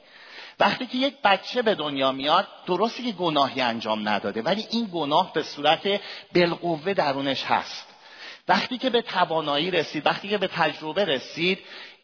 وقتی 0.61 0.87
که 0.87 0.99
یک 0.99 1.15
بچه 1.25 1.63
به 1.63 1.75
دنیا 1.75 2.13
میاد 2.13 2.49
درستی 2.67 3.03
که 3.03 3.13
گناهی 3.13 3.61
انجام 3.61 4.09
نداده 4.09 4.43
ولی 4.43 4.67
این 4.71 4.89
گناه 4.93 5.33
به 5.33 5.43
صورت 5.43 6.01
بالقوه 6.35 6.95
درونش 6.95 7.45
هست. 7.45 7.87
وقتی 8.49 8.79
که 8.79 8.91
به 8.91 9.03
توانایی 9.03 9.71
رسید 9.71 10.07
وقتی 10.07 10.29
که 10.29 10.39
به 10.39 10.47
تجربه 10.47 11.05
رسید 11.05 11.59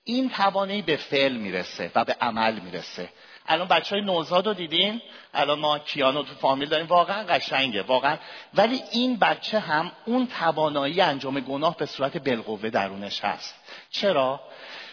این 0.05 0.31
توانایی 0.31 0.83
به 0.83 0.97
فعل 0.97 1.33
می‌رسه 1.33 1.91
و 1.95 2.05
به 2.05 2.17
عمل 2.21 2.61
می‌رسه. 2.61 3.09
الان 3.47 3.69
بچه 3.69 3.97
های 3.97 4.05
نوزاد 4.05 4.47
رو 4.47 4.55
دیدین؟ 4.55 5.01
الان 5.35 5.59
ما 5.59 5.79
کیانو 5.79 6.23
تو 6.23 6.35
فامیل 6.35 6.69
داریم. 6.69 6.87
واقعا 6.87 7.23
قشنگه 7.23 7.83
واقعا. 7.83 8.17
ولی 8.55 8.83
این 8.93 9.17
بچه 9.17 9.59
هم 9.59 9.93
اون 10.05 10.27
توانایی 10.27 11.01
انجام 11.01 11.41
گناه 11.41 11.77
به 11.77 11.87
صورت 11.87 12.17
بالقوه 12.17 12.71
درونش 12.71 13.25
هست. 13.25 13.55
چرا؟ 13.91 14.41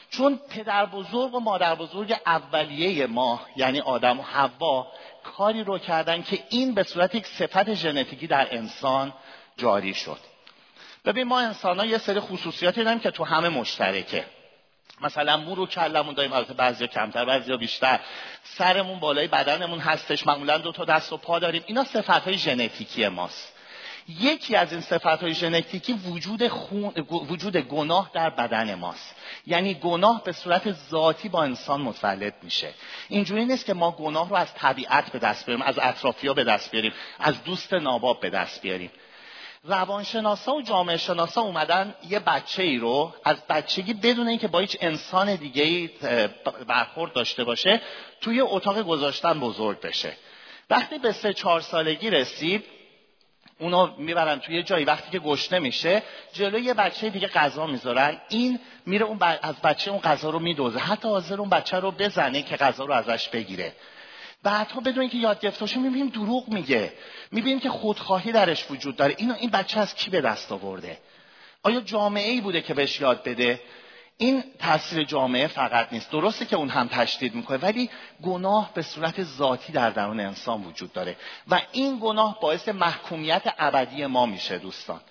چون 0.10 0.40
پدر 0.50 0.86
بزرگ 0.86 1.34
و 1.34 1.40
مادر 1.40 1.76
بزرگ 1.76 2.16
اولیه 2.26 3.08
ما 3.08 3.42
یعنی 3.56 3.80
آدم 3.80 4.20
و 4.20 4.24
حوا 4.24 4.88
کاری 5.24 5.64
رو 5.64 5.78
کردن 5.78 6.22
که 6.22 6.44
این 6.50 6.74
به 6.74 6.84
صورت 6.84 7.16
یک 7.16 7.28
صفت 7.28 7.74
ژنتیکی 7.74 8.28
در 8.28 8.48
انسان 8.52 9.14
جاری 9.58 9.94
شد. 9.94 10.20
ببین 11.06 11.28
ما 11.28 11.40
انسان 11.40 11.80
ها 11.80 11.86
یه 11.86 11.98
سری 11.98 12.20
خصوصیاتی 12.20 12.84
داریم 12.84 13.00
که 13.00 13.12
تو 13.12 13.24
همه 13.24 13.50
مشترکه. 13.50 14.26
مثلا 15.02 15.38
مو 15.38 15.56
رو 15.56 15.66
کلمون 15.66 16.14
داریم 16.14 16.34
البته 16.34 16.54
بعضیا 16.54 16.88
کمتر 16.88 17.26
بعضیا 17.26 17.58
بیشتر. 17.58 18.00
سرمون 18.44 19.00
بالای 19.00 19.28
بدنمون 19.28 19.80
هستش 19.80 20.28
معمولا 20.28 20.58
دو 20.58 20.72
تا 20.72 20.86
دست 20.86 21.14
و 21.14 21.18
پا 21.18 21.40
داریم. 21.40 21.64
اینا 21.68 21.84
صفت 21.84 22.10
های 22.10 22.38
ژنتیکی 22.38 23.08
ماست. 23.08 23.59
یکی 24.10 24.56
از 24.56 24.72
این 24.72 24.82
صفت 24.82 25.06
های 25.06 25.34
ژنتیکی 25.34 25.94
وجود, 25.94 26.48
خون، 26.48 26.94
وجود 27.10 27.58
گناه 27.58 28.12
در 28.14 28.30
بدن 28.30 28.76
ماست. 28.76 29.16
یعنی 29.48 29.74
گناه 29.74 30.24
به 30.24 30.32
صورت 30.32 30.72
ذاتی 30.72 31.30
با 31.30 31.44
انسان 31.44 31.82
متولد 31.82 32.34
میشه. 32.44 32.74
اینجوری 33.10 33.46
نیست 33.46 33.66
که 33.66 33.74
ما 33.74 33.92
گناه 33.92 34.30
رو 34.30 34.36
از 34.36 34.54
طبیعت 34.54 35.12
به 35.12 35.20
دست 35.20 35.46
بیاریم 35.46 35.66
از 35.66 35.80
اطرافیا 35.82 36.34
به 36.34 36.44
دست 36.44 36.72
بیاریم 36.72 36.94
از 37.20 37.44
دوست 37.44 37.74
ناباب 37.74 38.20
به 38.20 38.30
دست 38.30 38.62
بیاریم. 38.62 38.92
روانشناسا 39.64 40.54
و 40.54 40.62
جامعه 40.62 40.98
شناسا 40.98 41.42
اومدن 41.42 41.96
یه 42.10 42.20
بچه 42.20 42.64
ای 42.64 42.78
رو 42.78 43.14
از 43.24 43.38
بچگی 43.50 43.94
بدون 43.94 44.28
اینکه 44.28 44.48
با 44.48 44.60
هیچ 44.60 44.78
انسان 44.82 45.36
دیگه 45.36 45.64
ای 45.64 45.90
برخورد 46.68 47.14
داشته 47.14 47.44
باشه 47.44 47.82
توی 48.22 48.42
اتاق 48.42 48.82
گذاشتن 48.82 49.40
بزرگ 49.40 49.82
بشه. 49.82 50.18
وقتی 50.70 50.98
به 50.98 51.12
سه 51.12 51.34
چهار 51.34 51.62
سالگی 51.62 52.10
رسید 52.10 52.66
اونا 53.60 53.96
می‌برن 53.98 54.40
توی 54.40 54.64
جایی 54.64 54.86
وقتی 54.86 55.12
که 55.12 55.20
گشته 55.20 55.60
میشه 55.60 56.04
جلوی 56.34 56.62
یه 56.62 56.74
بچه 56.74 57.10
دیگه 57.10 57.28
غذا 57.28 57.68
می‌ذارن. 57.68 58.18
این 58.30 58.60
میره 58.86 59.06
اون 59.06 59.20
از 59.42 59.56
بچه 59.64 59.92
اون 59.92 60.00
غذا 60.00 60.30
رو 60.30 60.40
میدوزه. 60.40 60.80
حتی 60.80 61.08
حاضر 61.08 61.40
اون 61.40 61.50
بچه 61.50 61.80
رو 61.80 61.92
بزنه 61.92 62.42
که 62.42 62.56
غذا 62.56 62.86
رو 62.86 62.94
ازش 62.94 63.30
بگیره. 63.30 63.74
بعدها 64.44 64.80
بدون 64.80 65.00
اینکه 65.00 65.18
یاد 65.18 65.40
گرفته 65.40 65.60
باشه 65.60 65.80
می‌بینیم 65.80 66.10
دروغ 66.10 66.48
میگه. 66.48 66.94
می‌بینیم 67.32 67.60
که 67.60 67.70
خودخواهی 67.70 68.32
درش 68.32 68.72
وجود 68.72 68.96
داره. 68.96 69.16
اینو 69.18 69.34
این 69.40 69.50
بچه 69.50 69.80
از 69.80 69.96
کی 69.96 70.10
به 70.10 70.22
دست 70.22 70.52
آورده؟ 70.52 70.98
آیا 71.64 71.82
جامعه 71.82 72.32
ای 72.32 72.42
بوده 72.42 72.62
که 72.62 72.74
بهش 72.74 73.02
یاد 73.02 73.24
بده؟ 73.24 73.62
این 74.22 74.44
تاثیر 74.60 75.04
جامعه 75.04 75.48
فقط 75.48 75.94
نیست. 75.94 76.12
درسته 76.12 76.46
که 76.46 76.56
اون 76.56 76.70
هم 76.70 76.88
تشدید 76.88 77.36
می‌کنه 77.36 77.58
ولی 77.58 77.90
گناه 78.24 78.72
به 78.74 78.82
صورت 78.82 79.24
ذاتی 79.24 79.74
در 79.74 79.90
درون 79.90 80.20
انسان 80.20 80.64
وجود 80.64 80.94
داره. 80.94 81.16
و 81.48 81.62
این 81.72 82.00
گناه 82.02 82.40
باعث 82.42 82.70
محکومیت 82.70 83.54
ابدی 83.60 84.06
ما 84.06 84.26
میشه 84.26 84.58
دوستان. 84.58 85.02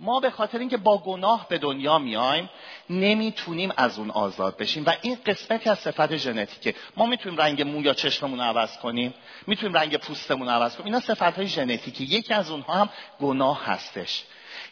ما 0.00 0.20
به 0.20 0.30
خاطر 0.30 0.58
اینکه 0.58 0.76
با 0.76 0.98
گناه 0.98 1.48
به 1.48 1.58
دنیا 1.58 1.98
میایم 1.98 2.50
نمی‌تونیم 2.90 3.72
از 3.76 3.98
اون 3.98 4.10
آزاد 4.10 4.56
بشیم. 4.56 4.84
و 4.86 4.92
این 5.02 5.18
قسمتی 5.26 5.70
از 5.70 5.78
صفت 5.78 6.16
ژنتیکه. 6.16 6.74
ما 6.96 7.06
می‌تونیم 7.06 7.40
رنگ 7.40 7.62
مو 7.62 7.82
یا 7.82 7.94
چشممون 7.94 8.38
رو 8.38 8.44
عوض 8.44 8.78
کنیم 8.78 9.14
می‌تونیم 9.46 9.76
رنگ 9.76 9.96
پوستمون 9.96 10.48
رو 10.48 10.54
عوض 10.54 10.76
کنیم. 10.76 10.86
اینا 10.86 11.00
صفت 11.00 11.22
های 11.22 11.46
ژنتیکی 11.46 12.04
یکی 12.04 12.34
از 12.34 12.50
اونها 12.50 12.74
هم 12.74 12.88
گناه 13.20 13.64
هستش. 13.64 14.24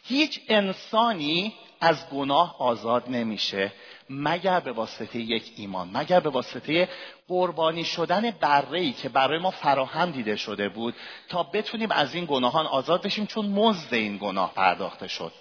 هیچ 0.05 0.41
انسانی 0.49 1.55
از 1.81 2.11
گناه 2.11 2.57
آزاد 2.59 3.05
نمیشه. 3.09 3.73
مگر 4.11 4.61
به 4.61 4.73
واسطه 4.73 5.19
یک 5.19 5.53
ایمان 5.57 5.91
مگر 5.95 6.21
به 6.21 6.31
واسطه 6.31 6.89
قربانی 7.29 7.85
شدن 7.85 8.31
بره 8.31 8.93
که 8.93 9.09
برای 9.09 9.39
ما 9.39 9.51
فراهم 9.51 10.11
دیده 10.11 10.37
شده 10.37 10.69
بود 10.69 10.95
تا 11.29 11.43
بتونیم 11.43 11.91
از 11.91 12.15
این 12.15 12.27
گناهان 12.29 12.67
آزاد 12.67 13.03
بشیم 13.03 13.27
چون 13.27 13.47
مزد 13.47 13.95
این 13.95 14.17
گناه 14.17 14.55
پرداخته 14.55 15.09
شد. 15.09 15.33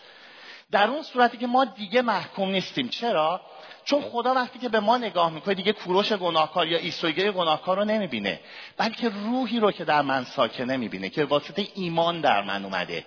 در 0.72 0.88
اون 0.88 1.04
صورتی 1.04 1.38
که 1.38 1.48
ما 1.48 1.66
دیگه 1.66 2.02
محکوم 2.02 2.50
نیستیم. 2.50 2.90
چرا؟ 2.90 3.42
چون 3.86 4.02
خدا 4.02 4.34
وقتی 4.34 4.60
که 4.60 4.70
به 4.70 4.80
ما 4.80 4.98
نگاه 4.98 5.30
می‌کنه 5.32 5.54
دیگه 5.54 5.74
کوروش 5.74 6.14
گناهکار 6.14 6.68
یا 6.68 6.78
ایسوگه 6.78 7.32
گناهکار 7.32 7.78
رو 7.78 7.86
نمی‌بینه 7.86 8.40
بلکه 8.78 9.10
روحی 9.10 9.60
رو 9.60 9.72
که 9.72 9.86
در 9.86 10.02
من 10.02 10.24
ساکنه 10.24 10.78
می‌بینه 10.78 11.10
که 11.10 11.26
واسطه 11.26 11.68
ایمان 11.76 12.22
در 12.22 12.42
من 12.42 12.66
اومده. 12.66 13.06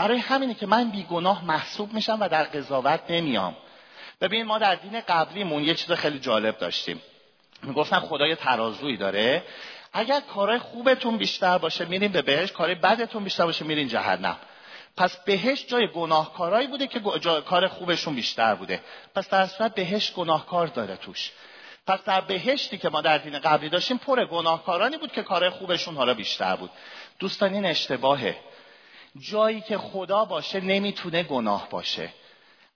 برای 0.00 0.18
همینه 0.18 0.54
که 0.54 0.66
من 0.66 0.90
بیگناه 0.90 1.44
محسوب 1.44 1.92
میشم 1.92 2.18
و 2.20 2.28
در 2.28 2.44
قضاوت 2.44 3.00
نمیام. 3.08 3.56
ببین 4.20 4.46
ما 4.46 4.58
در 4.58 4.74
دین 4.74 5.00
قبلیمون 5.00 5.64
یه 5.64 5.74
چیز 5.74 5.92
خیلی 5.92 6.18
جالب 6.18 6.58
داشتیم. 6.58 7.02
می‌گفتن 7.62 7.98
خدا 7.98 8.26
یه 8.26 8.38
داره. 8.98 9.42
اگر 9.92 10.20
کارهای 10.20 10.58
خوبتون 10.58 11.18
بیشتر 11.18 11.58
باشه 11.58 11.84
میرین 11.84 12.12
به 12.12 12.22
بهش 12.22 12.52
کارهای 12.52 12.74
بدتون 12.74 13.24
بیشتر 13.24 13.44
باشه 13.44 13.64
میرین 13.64 13.88
جهنم. 13.88 14.36
پس 14.96 15.16
بهش 15.16 15.66
جای 15.66 15.86
گناهکارایی 15.86 16.66
بوده 16.66 16.86
که 16.86 17.00
کار 17.46 17.68
خوبشون 17.68 18.14
بیشتر 18.14 18.54
بوده. 18.54 18.80
پس 19.14 19.28
در 19.28 19.46
صورت 19.46 19.74
بهش 19.74 20.12
گناهکار 20.12 20.66
داره 20.66 20.96
توش. 20.96 21.30
پس 21.86 22.04
در 22.04 22.20
بهشتی 22.20 22.78
که 22.78 22.88
ما 22.88 23.00
در 23.00 23.18
دین 23.18 23.38
قبلی 23.38 23.68
داشتیم 23.68 23.98
پر 23.98 24.24
گناهکارانی 24.24 24.96
بود 24.96 25.12
که 25.12 25.22
کار 25.22 25.50
خوبشون 25.50 25.96
حالا 25.96 26.14
بیشتر 26.14 26.56
بود. 26.56 26.70
دوستان 27.18 27.54
این 27.54 27.66
اشتباهه. 27.66 28.36
جایی 29.18 29.60
که 29.60 29.78
خدا 29.78 30.24
باشه 30.24 30.60
نمی‌تونه 30.60 31.22
گناه 31.22 31.68
باشه. 31.70 32.08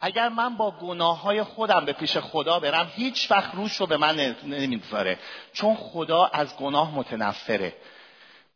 اگر 0.01 0.29
من 0.29 0.57
با 0.57 0.71
گناه 0.71 1.23
های 1.23 1.43
خودم 1.43 1.85
به 1.85 1.93
پیش 1.93 2.17
خدا 2.17 2.59
برم 2.61 2.93
هیچ 2.95 3.31
وقت 3.31 3.55
روش 3.55 3.77
رو 3.77 3.87
به 3.87 3.97
من 3.97 4.37
نمی‌ذاره 4.45 5.19
چون 5.53 5.75
خدا 5.75 6.25
از 6.25 6.57
گناه 6.57 6.95
متنفره. 6.95 7.77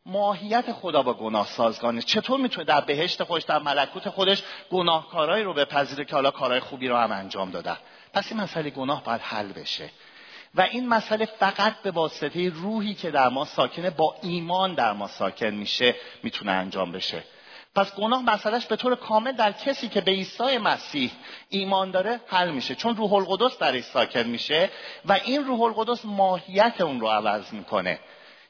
ماهیت 0.06 0.72
خدا 0.72 1.02
با 1.02 1.14
گناه 1.14 1.46
سازگانه. 1.46 2.02
چطور 2.02 2.40
می‌تونه 2.40 2.64
در 2.64 2.80
بهشت 2.80 3.24
خودش 3.24 3.42
در 3.42 3.58
ملکوت 3.58 4.08
خودش 4.08 4.42
گناهکارایی 4.70 5.44
رو 5.44 5.54
بپذیره 5.54 6.04
که 6.04 6.14
حالا 6.14 6.30
کارهای 6.30 6.60
خوبی 6.60 6.88
رو 6.88 6.96
هم 6.96 7.12
انجام 7.12 7.50
دادن 7.50 7.76
پس 8.12 8.32
این 8.32 8.40
مسئله 8.40 8.70
گناه 8.70 9.04
باید 9.04 9.20
حل 9.20 9.52
بشه. 9.52 9.90
و 10.54 10.60
این 10.60 10.88
مسئله 10.88 11.24
فقط 11.24 11.82
به 11.82 11.90
واسطه 11.90 12.48
روحی 12.48 12.94
که 12.94 13.10
در 13.10 13.28
ما 13.28 13.44
ساکنه 13.44 13.90
با 13.90 14.16
ایمان 14.22 14.74
در 14.74 14.92
ما 14.92 15.06
ساکن 15.06 15.50
میشه 15.50 15.94
می‌تونه 16.22 16.52
انجام 16.52 16.92
بشه. 16.92 17.24
پس 17.78 17.94
گناه 17.94 18.22
مسئلهش 18.22 18.66
به 18.66 18.76
طور 18.76 18.94
کامل 18.94 19.32
در 19.32 19.52
کسی 19.52 19.88
که 19.88 20.00
به 20.00 20.10
عیسی 20.10 20.58
مسیح 20.58 21.10
ایمان 21.48 21.90
داره 21.90 22.20
حل 22.26 22.50
میشه. 22.50 22.74
چون 22.74 22.96
روح 22.96 23.12
القدس 23.12 23.58
درش 23.58 23.84
ساکن 23.84 24.22
میشه 24.22 24.70
و 25.04 25.12
این 25.12 25.44
روح 25.44 25.60
القدس 25.60 26.04
ماهیت 26.04 26.80
اون 26.80 27.00
رو 27.00 27.08
عوض 27.08 27.52
می‌کنه. 27.52 27.98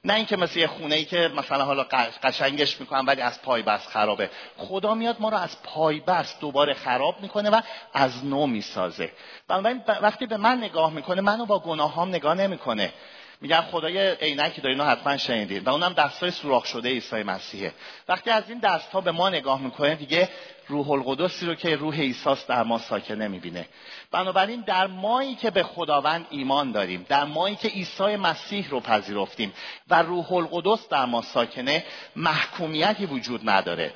نه 0.05 0.15
اینکه 0.15 0.37
مثل 0.37 0.67
خونه 0.67 0.95
ای 0.95 1.05
که 1.05 1.31
مثلا 1.37 1.65
حالا 1.65 1.87
قشنگش 2.23 2.81
می‌کنن 2.81 3.07
ولی 3.07 3.21
از 3.21 3.43
پای 3.43 3.63
بس 3.63 3.87
خرابه. 3.87 4.31
خدا 4.57 4.95
میاد 4.95 5.17
ما 5.21 5.29
رو 5.29 5.37
از 5.37 5.63
پای 5.63 6.01
بس 6.01 6.41
دوباره 6.41 6.75
خراب 6.75 7.21
می‌کنه 7.21 7.51
و 7.51 7.61
از 7.95 8.25
نو 8.25 8.47
می‌سازه. 8.47 9.13
بنابراین 9.49 9.83
وقتی 10.03 10.27
به 10.27 10.37
من 10.37 10.59
نگاه 10.59 10.93
می‌کنه 10.93 11.21
منو 11.21 11.47
با 11.47 11.59
گناهام 11.59 12.09
نگاه 12.09 12.35
نمی‌کنه. 12.35 12.93
میگن 13.41 13.61
خدای 13.61 14.11
عینکی 14.11 14.61
داره 14.61 14.75
اینو 14.75 14.85
حتما 14.85 15.17
شنیدید 15.17 15.67
و 15.67 15.71
اونم 15.71 15.93
دستای 15.93 16.31
سوراخ 16.31 16.67
شده 16.67 16.89
عیسی 16.89 17.23
مسیحه. 17.23 17.73
وقتی 18.09 18.31
از 18.31 18.45
این 18.49 18.59
دست 18.59 18.91
ها 18.91 19.01
به 19.01 19.13
ما 19.13 19.29
نگاه 19.29 19.61
می‌کنه 19.61 19.95
دیگه 19.95 20.29
روح 20.69 20.91
القدسی 20.91 21.47
رو 21.47 21.55
که 21.55 21.77
روح 21.77 22.01
عیسی 22.01 22.37
در 22.49 22.63
ما 22.63 22.79
ساکن 22.79 23.15
نمی‌بینه 23.15 23.69
بنابراین 24.11 24.61
در 24.61 24.87
مایی 24.87 25.35
که 25.35 25.51
به 25.51 25.63
خداوند 25.63 26.27
ایمان 26.31 26.73
داریم 26.73 27.07
در 27.09 27.25
مایی 27.25 27.57
که 27.57 27.69
عیسی 27.69 28.17
مسیح 28.17 28.71
رو 28.71 28.81
پذیرفتیم 28.81 29.53
و 29.91 30.03
روح 30.03 30.33
القدس 30.33 30.89
در 30.89 31.05
ما 31.05 31.23
ساکنه 31.23 31.85
محکومیتی 32.17 33.07
وجود 33.07 33.51
نداره. 33.51 33.93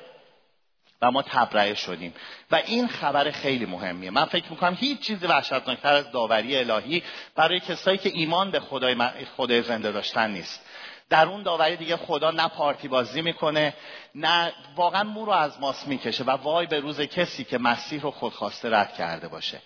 و 1.03 1.11
ما 1.11 1.21
تبرئه 1.21 1.73
شدیم. 1.73 2.13
و 2.51 2.55
این 2.55 2.87
خبر 2.87 3.31
خیلی 3.31 3.65
مهمیه. 3.65 4.11
من 4.11 4.25
فکر 4.25 4.49
می‌کنم 4.49 4.77
هیچ 4.79 4.99
چیزی 4.99 5.27
وحشتناکتر 5.27 5.93
از 5.93 6.11
داوری 6.11 6.57
الهی 6.57 7.03
برای 7.35 7.59
کسایی 7.59 7.97
که 7.97 8.11
ایمان 8.13 8.51
به 8.51 8.59
خدای, 8.59 8.95
خدای 9.37 9.61
زنده 9.61 9.91
داشتن 9.91 10.31
نیست. 10.31 10.65
در 11.09 11.27
اون 11.27 11.43
داوری 11.43 11.75
دیگه 11.75 11.97
خدا 11.97 12.31
نه 12.31 12.47
پارتی 12.47 12.87
بازی 12.87 13.21
می‌کنه 13.21 13.73
نه 14.15 14.53
واقعا 14.75 15.03
مو 15.03 15.25
رو 15.25 15.31
از 15.31 15.59
ماست 15.59 15.87
می‌کشه 15.87 16.23
و 16.23 16.29
وای 16.29 16.65
به 16.65 16.79
روز 16.79 17.01
کسی 17.01 17.43
که 17.43 17.57
مسیح 17.57 18.01
رو 18.01 18.11
خودخواسته 18.11 18.69
رد 18.69 18.93
کرده 18.93 19.27
باشه. 19.27 19.61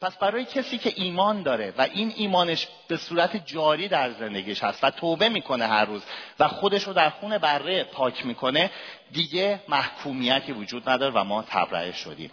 پس 0.00 0.16
برای 0.16 0.44
کسی 0.44 0.78
که 0.78 0.92
ایمان 0.96 1.42
داره 1.42 1.74
و 1.78 1.82
این 1.82 2.12
ایمانش 2.16 2.68
به 2.88 2.96
صورت 2.96 3.46
جاری 3.46 3.88
در 3.88 4.10
زندگیش 4.10 4.64
هست 4.64 4.84
و 4.84 4.90
توبه 4.90 5.28
می‌کنه 5.28 5.66
هر 5.66 5.84
روز 5.84 6.02
و 6.38 6.48
خودش 6.48 6.84
رو 6.84 6.92
در 6.92 7.10
خون 7.10 7.38
بره 7.38 7.84
پاک 7.84 8.26
می‌کنه 8.26 8.70
دیگه 9.12 9.60
محکومیتی 9.68 10.52
وجود 10.52 10.88
نداره 10.88 11.14
و 11.14 11.24
ما 11.24 11.42
تبرئه 11.42 11.92
شدیم. 11.92 12.30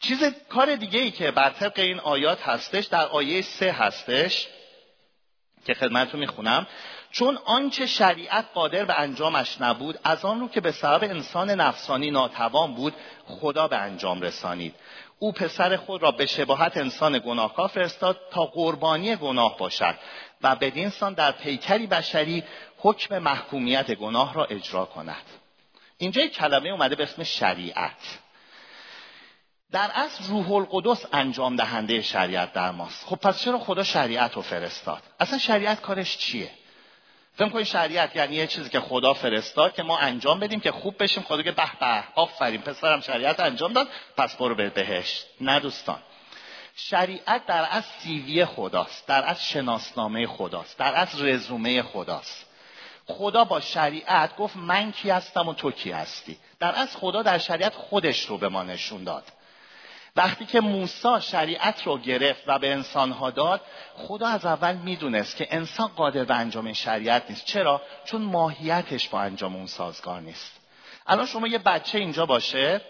چیز 0.00 0.24
کار 0.48 0.76
دیگه 0.76 1.00
ای 1.00 1.10
که 1.10 1.30
بر 1.30 1.50
طبق 1.50 1.78
این 1.78 2.00
آیات 2.00 2.42
هستش 2.42 2.84
در 2.86 3.06
آیه 3.06 3.42
سه 3.42 3.72
هستش 3.72 4.48
که 5.64 5.74
خدمتتون 5.74 6.20
می‌خونم. 6.20 6.66
چون 7.10 7.38
آنچه 7.44 7.86
شریعت 7.86 8.44
قادر 8.54 8.84
به 8.84 9.00
انجامش 9.00 9.60
نبود 9.60 9.98
از 10.04 10.24
آن 10.24 10.40
رو 10.40 10.48
که 10.48 10.60
به 10.60 10.72
سبب 10.72 11.04
انسان 11.04 11.50
نفسانی 11.50 12.10
ناتوان 12.10 12.74
بود 12.74 12.94
خدا 13.26 13.68
به 13.68 13.76
انجام 13.76 14.20
رسانید. 14.20 14.74
او 15.22 15.32
پسر 15.32 15.76
خود 15.76 16.02
را 16.02 16.10
به 16.10 16.26
شباهت 16.26 16.76
انسان 16.76 17.18
گناهکار 17.18 17.68
فرستاد 17.68 18.20
تا 18.30 18.46
قربانی 18.46 19.16
گناه 19.16 19.58
باشد 19.58 19.94
و 20.42 20.56
بدین 20.56 20.88
سان 20.88 21.14
در 21.14 21.32
پیکری 21.32 21.86
بشری 21.86 22.44
حکم 22.78 23.18
محکومیت 23.18 23.94
گناه 23.94 24.34
را 24.34 24.44
اجرا 24.44 24.84
کند. 24.84 25.22
اینجا 25.98 26.22
یک 26.22 26.32
کلمه 26.32 26.68
اومده 26.68 26.94
به 26.94 27.02
اسم 27.02 27.22
شریعت. 27.22 28.18
در 29.72 29.90
اصل 29.94 30.24
روح 30.24 30.52
القدس 30.52 31.06
انجام 31.12 31.56
دهنده 31.56 32.02
شریعت 32.02 32.52
در 32.52 32.70
ماست. 32.70 33.06
خب 33.06 33.16
پس 33.16 33.42
چرا 33.42 33.58
خدا 33.58 33.82
شریعت 33.82 34.34
رو 34.34 34.42
فرستاد؟ 34.42 35.02
اصلا 35.20 35.38
شریعت 35.38 35.80
کارش 35.80 36.18
چیه؟ 36.18 36.50
فکر 37.34 37.48
کنید 37.48 37.66
شریعت 37.66 38.16
یعنی 38.16 38.34
یه 38.36 38.46
چیزی 38.46 38.70
که 38.70 38.80
خدا 38.80 39.14
فرستاد 39.14 39.74
که 39.74 39.82
ما 39.82 39.98
انجام 39.98 40.40
بدیم 40.40 40.60
که 40.60 40.72
خوب 40.72 41.02
بشیم 41.02 41.22
خدا 41.22 41.42
که 41.42 41.52
به 41.52 41.70
به 41.80 42.04
آفرین 42.14 42.60
پسرم 42.60 43.00
شریعت 43.00 43.40
انجام 43.40 43.72
داد 43.72 43.88
پس 44.16 44.36
برو 44.36 44.54
به 44.54 44.70
بهشت. 44.70 45.26
نه 45.40 45.60
دوستان. 45.60 45.98
شریعت 46.76 47.46
در 47.46 47.68
از 47.70 47.84
سیوی 47.84 48.44
خداست 48.44 49.06
در 49.06 49.24
از 49.26 49.44
شناسنامه 49.48 50.26
خداست 50.26 50.78
در 50.78 50.94
از 50.94 51.22
رزومه 51.22 51.82
خداست. 51.82 52.46
خدا 53.06 53.44
با 53.44 53.60
شریعت 53.60 54.36
گفت 54.36 54.56
من 54.56 54.92
کی 54.92 55.10
هستم 55.10 55.48
و 55.48 55.54
تو 55.54 55.70
کی 55.70 55.90
هستی؟ 55.90 56.38
در 56.60 56.74
از 56.76 56.96
خدا 56.96 57.22
در 57.22 57.38
شریعت 57.38 57.74
خودش 57.74 58.26
رو 58.26 58.38
به 58.38 58.48
ما 58.48 58.62
نشون 58.62 59.04
داد. 59.04 59.24
وقتی 60.16 60.46
که 60.46 60.60
موسی 60.60 61.20
شریعت 61.20 61.86
رو 61.86 61.98
گرفت 61.98 62.42
و 62.46 62.58
به 62.58 62.72
انسانها 62.72 63.30
داد 63.30 63.60
خدا 63.96 64.26
از 64.26 64.46
اول 64.46 64.74
می‌دونست 64.74 65.36
که 65.36 65.48
انسان 65.50 65.88
قادر 65.88 66.24
به 66.24 66.34
انجام 66.34 66.72
شریعت 66.72 67.30
نیست. 67.30 67.44
چرا؟ 67.44 67.82
چون 68.04 68.22
ماهیتش 68.22 69.08
با 69.08 69.20
انجام 69.20 69.56
اون 69.56 69.66
سازگار 69.66 70.20
نیست. 70.20 70.60
الان 71.06 71.26
شما 71.26 71.46
یه 71.46 71.58
بچه 71.58 71.98
اینجا 71.98 72.26
باشه. 72.26 72.80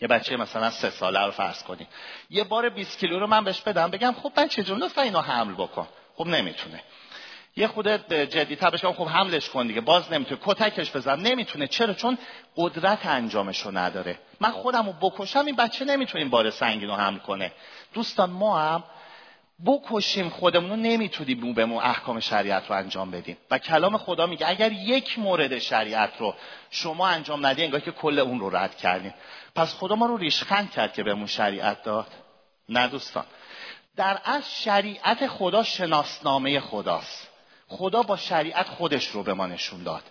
یه 0.00 0.08
بچه 0.08 0.36
مثلا 0.36 0.70
سه 0.70 0.90
ساله 0.90 1.24
رو 1.24 1.30
فرض 1.30 1.62
کنید. 1.62 1.88
یه 2.30 2.44
بار 2.44 2.68
20 2.68 2.98
کیلو 2.98 3.18
رو 3.18 3.26
من 3.26 3.44
بهش 3.44 3.60
بدم 3.60 3.90
بگم 3.90 4.14
خب 4.22 4.32
بچه 4.36 4.62
جون 4.62 4.78
لطفا 4.78 5.02
اینو 5.02 5.20
حمل 5.20 5.54
بکن. 5.54 5.88
خب 6.16 6.26
نمی‌تونه. 6.26 6.82
یه 7.58 7.66
خود 7.66 7.88
جدی 8.12 8.56
بهش 8.56 8.84
خب 8.84 9.06
حملش 9.08 9.48
کن 9.48 9.66
دیگه 9.66 9.80
باز 9.80 10.12
نمی‌تونه. 10.12 10.40
کتکش 10.44 10.96
بزن. 10.96 11.20
نمی‌تونه. 11.20 11.66
چرا؟ 11.66 11.94
چون 11.94 12.18
قدرت 12.56 13.06
انجامش 13.06 13.60
رو 13.60 13.78
نداره. 13.78 14.18
من 14.40 14.50
خودم 14.50 14.86
رو 14.86 14.92
بکشم 14.92 15.46
این 15.46 15.56
بچه 15.56 15.84
نمی‌تونه 15.84 16.22
این 16.22 16.30
بار 16.30 16.50
سنگین 16.50 16.88
رو 16.88 16.94
حمل 16.94 17.18
کنه. 17.18 17.52
دوستان 17.94 18.30
ما 18.30 18.58
هم 18.58 18.84
بکشیم 19.66 20.28
خودمون 20.28 20.70
رو 20.70 20.76
نمی‌تونیم 20.76 21.54
به 21.54 21.64
ما 21.64 21.82
احکام 21.82 22.20
شریعت 22.20 22.70
رو 22.70 22.76
انجام 22.76 23.10
بدیم. 23.10 23.36
و 23.50 23.58
کلام 23.58 23.96
خدا 23.96 24.26
میگه 24.26 24.48
اگر 24.48 24.72
یک 24.72 25.18
مورد 25.18 25.58
شریعت 25.58 26.12
رو 26.18 26.34
شما 26.70 27.06
انجام 27.08 27.46
ندید 27.46 27.64
انگار 27.64 27.80
که 27.80 27.90
کل 27.90 28.18
اون 28.18 28.40
رو 28.40 28.56
رد 28.56 28.76
کردیم 28.76 29.14
پس 29.54 29.74
خدا 29.74 29.94
ما 29.94 30.06
رو 30.06 30.16
ریشخند 30.16 30.70
کرد 30.70 30.92
که 30.92 31.02
بهمون 31.02 31.26
شریعت 31.26 31.82
داد. 31.82 32.06
نه 32.68 32.88
دوستان. 32.88 33.24
در 33.96 34.18
از 34.24 34.62
شریعت 34.62 35.26
خدا 35.26 35.62
شناسنامه 35.62 36.60
خداست. 36.60 37.27
خدا 37.68 38.02
با 38.02 38.16
شریعت 38.16 38.68
خودش 38.68 39.06
رو 39.06 39.22
به 39.22 39.34
ما 39.34 39.46
نشون 39.46 39.82
داد. 39.82 40.02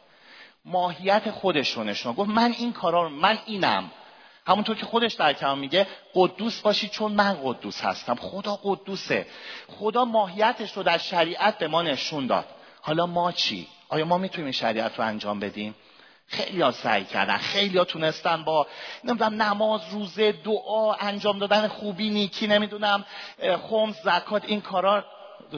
ماهیت 0.65 1.31
خودش 1.31 1.71
رو 1.71 1.83
نشون 1.83 2.13
گفت 2.13 2.29
من 2.29 2.55
این 2.57 2.73
کارا 2.73 3.03
رو 3.03 3.09
من 3.09 3.39
اینم. 3.45 3.91
همونطور 4.47 4.75
که 4.75 4.85
خودش 4.85 5.13
در 5.13 5.33
کلام 5.33 5.59
میگه 5.59 5.87
قدوس 6.15 6.61
باشی 6.61 6.89
چون 6.89 7.11
من 7.11 7.37
قدوس 7.43 7.81
هستم. 7.81 8.15
خدا 8.15 8.59
قدوسه. 8.63 9.27
خدا 9.67 10.05
ماهیتش 10.05 10.77
رو 10.77 10.83
در 10.83 10.97
شریعت 10.97 11.57
به 11.57 11.67
ما 11.67 11.81
نشون 11.81 12.27
داد. 12.27 12.45
حالا 12.81 13.05
ما 13.05 13.31
چی؟ 13.31 13.67
آیا 13.89 14.05
ما 14.05 14.17
می‌تونیم 14.17 14.51
شریعت 14.51 14.99
رو 14.99 15.05
انجام 15.05 15.39
بدیم؟ 15.39 15.75
خیلی 16.27 16.61
ها 16.61 16.71
سعی 16.71 17.05
کردن. 17.05 17.37
خیلی 17.37 17.77
ها 17.77 17.83
تونستن 17.83 18.43
با 18.43 18.67
نمی‌دونم 19.03 19.41
نماز 19.41 19.81
روزه 19.91 20.31
دعا 20.31 20.93
انجام 20.93 21.39
دادن 21.39 21.67
خوبی 21.67 22.09
نیکی 22.09 22.47
نمی‌دونم 22.47 23.05
خمس 23.69 23.95
زکات 24.03 24.45
این 24.45 24.61
کارا 24.61 25.05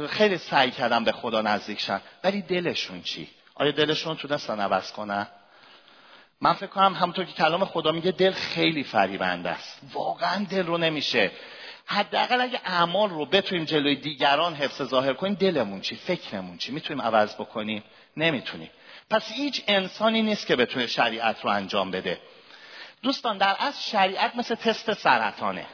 خیلی 0.10 0.38
سعی 0.38 0.72
کردن 0.72 1.04
به 1.04 1.12
خدا 1.12 1.42
نزدیک 1.42 1.80
شن 1.80 2.02
ولی 2.24 2.42
دلشون 2.42 3.02
چی؟ 3.02 3.30
آیا 3.56 3.72
دلشون 3.72 4.16
تونستن 4.18 4.60
عوض 4.60 4.92
کنن 4.92 5.28
من 6.42 6.54
فکر 6.54 6.68
کنم 6.68 6.94
همونطور 6.94 7.26
که 7.26 7.34
کلام 7.34 7.66
خدا 7.66 7.92
میگه 7.92 8.12
دل 8.12 8.32
خیلی 8.32 8.84
فریبنده 8.84 9.50
است. 9.50 9.80
واقعا 9.94 10.46
دل 10.50 10.66
رو 10.66 10.78
نمیشه. 10.78 11.32
حداقل 11.86 12.42
اگه 12.42 12.62
اعمال 12.66 13.10
رو 13.10 13.26
بتونیم 13.26 13.66
جلوی 13.66 13.96
دیگران 13.96 14.56
حفظ 14.56 14.84
ظاهر 14.84 15.14
کنیم 15.14 15.34
دلمون 15.34 15.82
چی؟ 15.82 15.96
فکرمون 15.96 16.58
چی؟ 16.58 16.72
می‌تونیم 16.72 17.02
عوض 17.02 17.36
بکنیم؟ 17.36 17.84
نمی‌تونیم. 18.18 18.70
پس 19.10 19.32
هیچ 19.32 19.64
انسانی 19.68 20.22
نیست 20.22 20.48
که 20.48 20.56
بتونه 20.56 20.88
شریعت 20.88 21.42
رو 21.42 21.50
انجام 21.50 21.92
بده. 21.92 22.20
دوستان 23.02 23.38
در 23.38 23.56
از 23.60 23.90
شریعت 23.90 24.36
مثل 24.36 24.56
تست 24.56 24.94
سرطانه. 24.94 25.66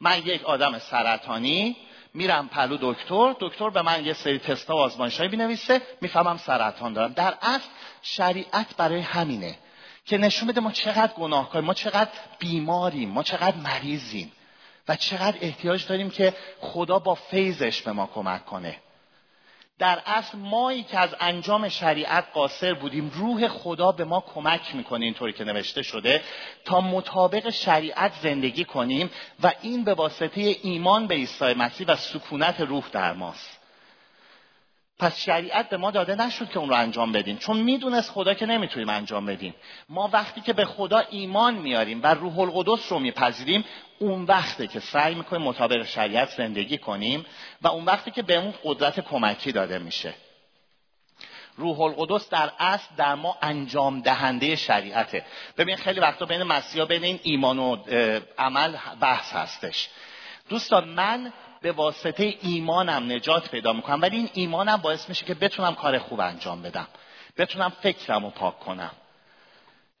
من 0.00 0.18
یک 0.18 0.44
آدم 0.44 0.78
سرطانی 0.78 1.76
میرم 2.18 2.48
پلو 2.48 2.78
دکتر 2.80 3.34
دکتر 3.40 3.70
به 3.70 3.82
من 3.82 4.04
یه 4.04 4.12
سری 4.12 4.38
تستا 4.38 4.76
و 4.76 4.78
آزمایشایی 4.78 5.28
بینویسه 5.28 5.82
می‌فهمم 6.00 6.36
سرطان 6.36 6.92
دارم. 6.92 7.12
در 7.12 7.34
اصل 7.42 7.68
شریعت 8.02 8.76
برای 8.76 9.00
همینه 9.00 9.58
که 10.06 10.18
نشون 10.18 10.48
بده 10.48 10.60
ما 10.60 10.72
چقدر 10.72 11.12
گناهکاریم 11.12 11.66
ما 11.66 11.74
چقدر 11.74 12.10
بیماریم 12.38 13.08
ما 13.08 13.22
چقدر 13.22 13.56
مریضیم 13.56 14.32
و 14.88 14.96
چقدر 14.96 15.38
احتیاج 15.40 15.86
داریم 15.86 16.10
که 16.10 16.34
خدا 16.60 16.98
با 16.98 17.14
فیضش 17.14 17.82
به 17.82 17.92
ما 17.92 18.10
کمک 18.14 18.44
کنه. 18.44 18.76
در 19.78 20.02
اصل 20.06 20.38
مایی 20.38 20.82
که 20.82 20.98
از 20.98 21.10
انجام 21.20 21.68
شریعت 21.68 22.24
قاصر 22.34 22.74
بودیم 22.74 23.10
روح 23.14 23.48
خدا 23.48 23.92
به 23.92 24.04
ما 24.04 24.24
کمک 24.34 24.74
می‌کنه 24.74 25.04
اینطوری 25.04 25.32
که 25.32 25.44
نوشته 25.44 25.82
شده 25.82 26.22
تا 26.64 26.80
مطابق 26.80 27.50
شریعت 27.50 28.12
زندگی 28.22 28.64
کنیم 28.64 29.10
و 29.42 29.52
این 29.62 29.84
به 29.84 29.94
واسطه 29.94 30.56
ایمان 30.62 31.06
به 31.06 31.14
عیسی 31.14 31.54
مسیح 31.54 31.86
و 31.86 31.96
سکونت 31.96 32.60
روح 32.60 32.84
در 32.92 33.12
ماست. 33.12 33.57
پس 34.98 35.18
شریعت 35.18 35.68
به 35.68 35.76
ما 35.76 35.90
داده 35.90 36.14
نشد 36.14 36.50
که 36.50 36.58
اون 36.58 36.68
رو 36.68 36.74
انجام 36.74 37.12
بدیم. 37.12 37.36
چون 37.36 37.56
می‌دونست 37.56 38.10
خدا 38.10 38.34
که 38.34 38.46
نمی‌تونیم 38.46 38.88
انجام 38.88 39.26
بدیم. 39.26 39.54
ما 39.88 40.10
وقتی 40.12 40.40
که 40.40 40.52
به 40.52 40.64
خدا 40.64 40.98
ایمان 40.98 41.54
میاریم 41.54 42.00
و 42.02 42.14
روح 42.14 42.38
القدس 42.38 42.92
رو 42.92 42.98
میپذیریم 42.98 43.64
اون 43.98 44.24
وقته 44.24 44.66
که 44.66 44.80
سعی 44.80 45.14
می‌کنیم 45.14 45.42
مطابق 45.42 45.86
شریعت 45.86 46.28
زندگی 46.28 46.78
کنیم 46.78 47.26
و 47.62 47.68
اون 47.68 47.84
وقتی 47.84 48.10
که 48.10 48.22
بهمون 48.22 48.54
قدرت 48.64 49.00
کمکی 49.00 49.52
داده 49.52 49.78
میشه. 49.78 50.14
روح 51.56 51.80
القدس 51.80 52.30
در 52.30 52.50
اصل 52.58 52.94
در 52.96 53.14
ما 53.14 53.36
انجام 53.42 54.00
دهنده 54.00 54.56
شریعته. 54.56 55.24
ببین 55.56 55.76
خیلی 55.76 56.00
وقتا 56.00 56.24
بین 56.24 56.42
مسیحا 56.42 56.84
بین 56.84 57.04
این 57.04 57.20
ایمان 57.22 57.58
و 57.58 57.76
عمل 58.38 58.76
بحث 59.00 59.32
هستش. 59.32 59.88
دوستان 60.48 60.88
من 60.88 61.32
به 61.62 61.72
واسطه 61.72 62.34
ایمانم 62.42 63.12
نجات 63.12 63.50
پیدا 63.50 63.72
می‌کنم. 63.72 64.02
ولی 64.02 64.16
این 64.16 64.30
ایمانم 64.32 64.76
باعث 64.76 65.08
میشه 65.08 65.26
که 65.26 65.34
بتونم 65.34 65.74
کار 65.74 65.98
خوب 65.98 66.20
انجام 66.20 66.62
بدم. 66.62 66.88
بتونم 67.36 67.72
فکرم 67.80 68.24
رو 68.24 68.30
پاک 68.30 68.60
کنم. 68.60 68.90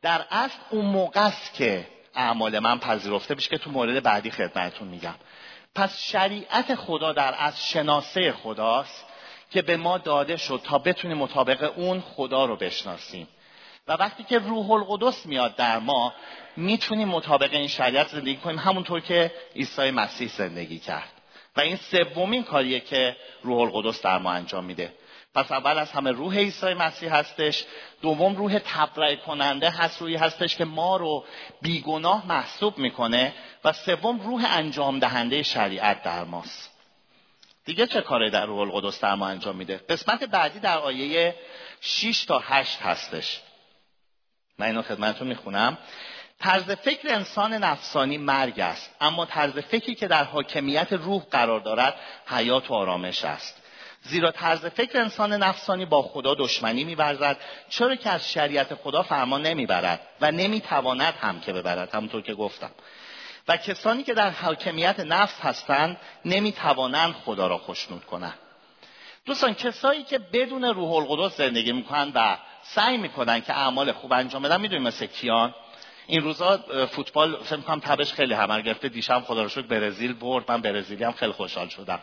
در 0.02 0.24
اصل 0.30 0.58
اون 0.70 0.84
موقع 0.84 1.26
است 1.26 1.54
که 1.54 1.86
اعمال 2.14 2.58
من 2.58 2.78
پذیرفته 2.78 3.34
بشه 3.34 3.48
که 3.48 3.58
تو 3.58 3.70
مورد 3.70 4.02
بعدی 4.02 4.30
خدمتتون 4.30 4.88
میگم. 4.88 5.14
پس 5.74 6.02
شریعت 6.02 6.74
خدا 6.74 7.12
در 7.12 7.34
از 7.38 7.68
شناسه 7.68 8.32
خداست 8.32 9.04
که 9.50 9.62
به 9.62 9.76
ما 9.76 9.98
داده 9.98 10.36
شد 10.36 10.60
تا 10.64 10.78
بتونیم 10.78 11.18
مطابق 11.18 11.72
اون 11.76 12.00
خدا 12.00 12.44
رو 12.44 12.56
بشناسیم. 12.56 13.28
و 13.88 13.92
وقتی 13.92 14.24
که 14.24 14.38
روح 14.38 14.70
القدس 14.70 15.26
میاد 15.26 15.56
در 15.56 15.78
ما 15.78 16.14
می‌تونیم 16.56 17.08
مطابق 17.08 17.52
این 17.52 17.68
شریعت 17.68 18.08
زندگی 18.08 18.36
کنیم. 18.36 18.58
همونطور 18.58 19.00
که 19.00 19.32
عیسی 19.56 19.90
مسیح 19.90 20.28
زندگی 20.28 20.78
کرد. 20.78 21.17
و 21.58 21.60
این 21.60 21.76
سومین 21.76 22.44
کاریه 22.44 22.80
که 22.80 23.16
روح 23.42 23.60
القدس 23.60 24.02
در 24.02 24.18
ما 24.18 24.32
انجام 24.32 24.64
میده. 24.64 24.92
پس 25.34 25.52
اول 25.52 25.78
از 25.78 25.92
همه 25.92 26.10
روح 26.10 26.36
عیسی 26.36 26.74
مسیح 26.74 27.14
هستش. 27.14 27.64
دوم 28.02 28.36
روح 28.36 28.58
تبرئه 28.58 29.16
کننده 29.16 29.70
هست 29.70 30.00
روی 30.00 30.16
هستش 30.16 30.56
که 30.56 30.64
ما 30.64 30.96
رو 30.96 31.24
بیگناه 31.62 32.26
محسوب 32.26 32.78
می‌کنه. 32.78 33.34
و 33.64 33.72
سوم 33.72 34.20
روح 34.20 34.46
انجام 34.48 34.98
دهنده 34.98 35.42
شریعت 35.42 36.02
در 36.02 36.24
ماست. 36.24 36.70
دیگه 37.64 37.86
چه 37.86 38.00
کاری 38.00 38.30
در 38.30 38.46
روح 38.46 38.60
القدس 38.60 39.00
در 39.00 39.14
ما 39.14 39.28
انجام 39.28 39.56
میده؟ 39.56 39.80
قسمت 39.88 40.24
بعدی 40.24 40.60
در 40.60 40.78
آیه 40.78 41.34
6 41.80 42.24
تا 42.24 42.38
8 42.38 42.82
هستش. 42.82 43.40
من 44.58 44.66
اینو 44.66 44.82
خدمتتون 44.82 45.28
می‌خونم. 45.28 45.78
طرز 46.40 46.70
فکر 46.70 47.14
انسان 47.14 47.54
نفسانی 47.54 48.18
مرگ 48.18 48.60
است. 48.60 48.90
اما 49.00 49.26
طرز 49.26 49.58
فکری 49.58 49.94
که 49.94 50.08
در 50.08 50.24
حاکمیت 50.24 50.92
روح 50.92 51.22
قرار 51.30 51.60
دارد 51.60 51.94
حیات 52.26 52.70
و 52.70 52.74
آرامش 52.74 53.24
است. 53.24 53.62
زیرا 54.02 54.30
طرز 54.30 54.66
فکر 54.66 55.00
انسان 55.00 55.32
نفسانی 55.32 55.84
با 55.84 56.02
خدا 56.02 56.34
دشمنی 56.34 56.84
میورزد 56.84 57.36
چرا 57.68 57.94
که 57.94 58.10
از 58.10 58.32
شریعت 58.32 58.74
خدا 58.74 59.02
فرمان 59.02 59.42
نمی‌برد 59.42 60.00
و 60.20 60.30
نمی‌تواند 60.30 61.14
هم 61.14 61.40
که 61.40 61.52
ببرد 61.52 61.94
همونطور 61.94 62.22
که 62.22 62.34
گفتم. 62.34 62.70
و 63.48 63.56
کسانی 63.56 64.02
که 64.02 64.14
در 64.14 64.30
حاکمیت 64.30 65.00
نفس 65.00 65.40
هستند 65.40 65.96
نمی‌توانند 66.24 67.14
خدا 67.14 67.46
را 67.46 67.58
خشنود 67.58 68.04
کنند. 68.04 68.38
دوستان 69.26 69.54
کسایی 69.54 70.02
که 70.02 70.18
بدون 70.18 70.64
روح 70.64 70.92
القدس 70.92 71.36
زندگی 71.36 71.72
می‌کنن 71.72 72.12
و 72.14 72.36
سعی 72.62 72.96
می‌کنن 72.96 73.40
که 73.40 73.52
اعمال 73.52 73.92
خوب 73.92 74.12
انجام 74.12 74.42
بدن 74.42 74.60
می‌دونیم 74.60 74.86
مثل 74.86 75.06
کیان؟ 75.06 75.54
این 76.10 76.22
روزا 76.22 76.58
فوتبال 76.90 77.36
فکر 77.42 77.56
می‌کنم 77.56 77.80
تبش 77.80 78.12
خیلی 78.12 78.34
همه 78.34 78.62
گرفته. 78.62 78.88
دیشب 78.88 79.20
خدا 79.20 79.42
رو 79.42 79.48
شکر 79.48 79.62
برزیل 79.62 80.12
برد. 80.12 80.50
من 80.50 80.60
برزیلی 80.60 81.04
هم 81.04 81.12
خیلی 81.12 81.32
خوشحال 81.32 81.68
شدم. 81.68 82.00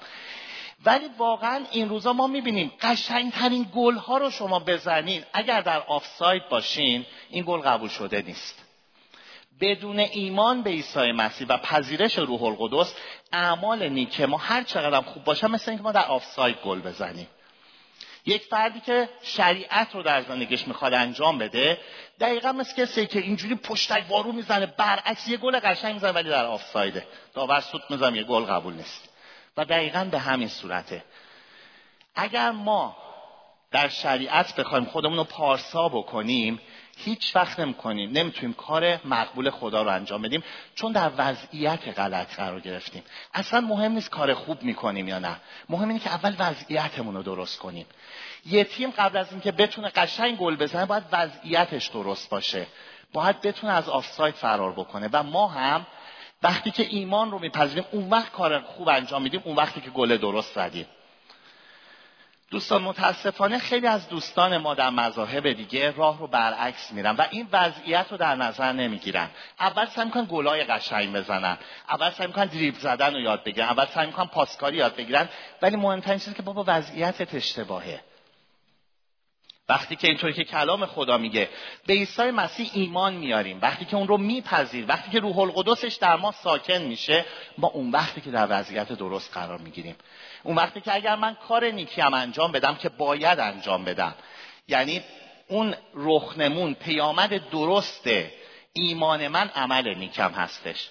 ولی 0.86 1.06
واقعا 1.18 1.66
این 1.72 1.90
روزا 1.90 2.14
ما 2.14 2.28
می‌بینیم 2.28 2.72
قشنگترین 2.82 3.68
گل 3.76 3.96
ها 3.96 4.18
رو 4.18 4.30
شما 4.30 4.60
بزنین. 4.60 5.24
اگر 5.34 5.62
در 5.62 5.80
آفساید 5.80 6.50
باشین 6.50 7.06
این 7.30 7.44
گل 7.48 7.60
قبول 7.60 7.90
شده 7.90 8.22
نیست. 8.22 8.66
بدون 9.62 10.00
ایمان 10.00 10.62
به 10.62 10.70
عیسی 10.70 11.12
مسیح 11.12 11.48
و 11.48 11.58
پذیرش 11.58 12.18
روح 12.20 12.44
القدس 12.44 12.96
اعمال 13.34 13.90
نیک 13.90 14.22
ما 14.22 14.38
هر 14.38 14.64
چقدر 14.64 15.02
خوب 15.02 15.24
باشه 15.24 15.48
مثل 15.48 15.72
اینکه 15.72 15.84
ما 15.84 15.92
در 15.92 16.06
آفساید 16.06 16.56
گل 16.56 16.80
بزنیم. 16.80 17.28
یک 18.26 18.44
فردی 18.44 18.80
که 18.80 19.10
شریعت 19.22 19.96
رو 19.96 20.04
در 20.04 20.22
زندگیش 20.22 20.68
می‌خواد 20.68 20.94
انجام 20.94 21.38
بده 21.38 21.78
دقیقا 22.20 22.52
مثل 22.52 22.76
کسی 22.76 23.08
که 23.08 23.20
اینجوری 23.20 23.56
پشتک 23.56 24.04
وارو 24.10 24.32
می‌زنه 24.32 24.66
برعکس 24.66 25.28
یه 25.28 25.38
گل 25.38 25.60
قشنگ 25.60 25.94
می‌زنه 25.94 26.12
ولی 26.12 26.30
در 26.30 26.46
آفسایده. 26.46 27.08
داور 27.34 27.62
سوت 27.62 27.82
می‌زنه 27.90 28.18
یه 28.18 28.24
گل 28.24 28.44
قبول 28.46 28.74
نیست. 28.74 29.10
و 29.58 29.66
دقیقا 29.66 30.08
به 30.12 30.20
همین 30.20 30.48
صورته. 30.48 31.04
اگر 32.16 32.52
ما 32.52 32.98
در 33.72 33.88
شریعت 33.88 34.56
بخوایم 34.56 34.86
خودمون 34.86 35.18
رو 35.18 35.24
پارسا 35.24 35.90
بکنیم 35.90 36.62
هیچ 36.98 37.36
وقت 37.36 37.60
نمی‌کنیم 37.60 38.12
نمی‌تونیم 38.12 38.54
کار 38.54 39.00
مقبول 39.06 39.50
خدا 39.50 39.84
رو 39.84 39.90
انجام 39.90 40.22
بدیم 40.22 40.44
چون 40.76 40.92
در 40.92 41.12
وضعیت 41.18 42.00
غلط 42.00 42.36
قرار 42.36 42.60
گرفتیم. 42.60 43.04
اصلا 43.34 43.62
مهم 43.62 43.92
نیست 43.92 44.10
کار 44.10 44.34
خوب 44.34 44.64
می‌کنیم 44.64 45.08
یا 45.08 45.20
نه. 45.20 45.36
مهم 45.70 45.88
اینه 45.88 46.00
که 46.00 46.10
اول 46.10 46.36
وضعیتمون 46.40 47.16
رو 47.16 47.24
درست 47.24 47.60
کنیم. 47.60 47.86
یه 48.46 48.64
تیم 48.64 48.92
قبل 48.98 49.18
از 49.18 49.32
اینکه 49.32 49.52
بتونه 49.52 49.90
قشنگ 49.90 50.38
گل 50.38 50.56
بزنه 50.56 50.86
باید 50.86 51.04
وضعیتش 51.12 51.88
درست 51.88 52.30
باشه. 52.30 52.68
باید 53.14 53.42
بتونه 53.42 53.74
از 53.74 53.90
آفساید 53.90 54.36
فرار 54.36 54.72
بکنه. 54.72 55.10
و 55.14 55.24
ما 55.24 55.48
هم 55.48 55.86
وقتی 56.44 56.72
که 56.72 56.88
ایمان 56.90 57.32
رو 57.32 57.40
میپذیریم 57.40 57.86
اون 57.92 58.10
وقت 58.10 58.32
کار 58.32 58.60
خوب 58.62 58.90
انجام 58.90 59.22
میدیم 59.22 59.42
اون 59.44 59.56
وقتی 59.56 59.82
که 59.82 59.90
گل 59.90 60.18
درست 60.18 60.54
زدیم. 60.54 60.86
دوستان 62.52 62.82
متاسفانه 62.82 63.60
خیلی 63.60 63.88
از 63.88 64.10
دوستان 64.10 64.58
ما 64.58 64.74
در 64.74 64.90
مذاهب 64.90 65.52
دیگه 65.52 65.92
راه 65.92 66.20
رو 66.20 66.28
برعکس 66.28 66.92
میرن 66.92 67.16
و 67.16 67.26
این 67.32 67.48
وضعیت 67.52 68.06
رو 68.12 68.18
در 68.18 68.36
نظر 68.36 68.72
نمی‌گیرن. 68.72 69.30
اول 69.60 69.86
سعی 69.86 70.06
می‌کنن 70.06 70.28
گلای 70.30 70.64
قشنگ 70.64 71.14
بزنن. 71.14 71.58
اول 71.90 72.10
سعی 72.10 72.28
می‌کنن 72.28 72.46
دریبل 72.46 72.80
زدن 72.80 73.14
رو 73.14 73.20
یاد 73.20 73.44
بگیرن. 73.44 73.68
اول 73.68 73.86
سعی 73.86 74.08
می‌کنن 74.08 74.26
پاسکاری 74.26 74.78
یاد 74.78 74.96
بگیرن. 74.96 75.30
ولی 75.62 75.76
مهمترین 75.76 76.20
چیزی 76.20 76.36
که 76.36 76.42
بابا 76.42 76.64
وضعیتت 76.68 77.36
اشتباهه. 77.36 78.02
وقتی 79.70 79.96
که 79.96 80.08
اینطوری 80.08 80.34
که 80.34 80.44
کلام 80.44 80.86
خدا 80.86 81.18
میگه 81.18 81.50
به 81.88 81.94
عیسی 81.94 82.32
مسیح 82.32 82.70
ایمان 82.74 83.14
میاریم. 83.14 83.60
وقتی 83.62 83.86
که 83.86 83.96
اون 83.96 84.08
رو 84.08 84.18
میپذیر 84.18 84.86
وقتی 84.88 85.12
که 85.12 85.20
روح 85.20 85.40
القدسش 85.40 85.96
در 85.96 86.16
ما 86.16 86.32
ساکن 86.32 86.78
میشه 86.78 87.26
ما 87.58 87.68
اون 87.68 87.92
وقتی 87.92 88.22
که 88.22 88.32
در 88.32 88.48
وضعیت 88.50 88.92
درست 88.92 89.34
قرار 89.34 89.58
می‌گیریم. 89.58 89.96
اون 90.46 90.56
وقتی 90.56 90.82
که 90.82 90.96
اگر 90.96 91.16
من 91.16 91.36
کار 91.48 91.66
نیکیم 91.66 92.14
انجام 92.14 92.52
بدم 92.52 92.76
که 92.76 92.90
باید 92.90 93.40
انجام 93.40 93.86
بدم. 93.86 94.16
یعنی 94.68 95.02
اون 95.48 95.76
رخنمون 95.96 96.74
پیامد 96.74 97.50
درست 97.50 98.10
ایمان 98.74 99.28
من 99.28 99.50
عمل 99.56 99.98
نیکم 99.98 100.32
هستش. 100.32 100.90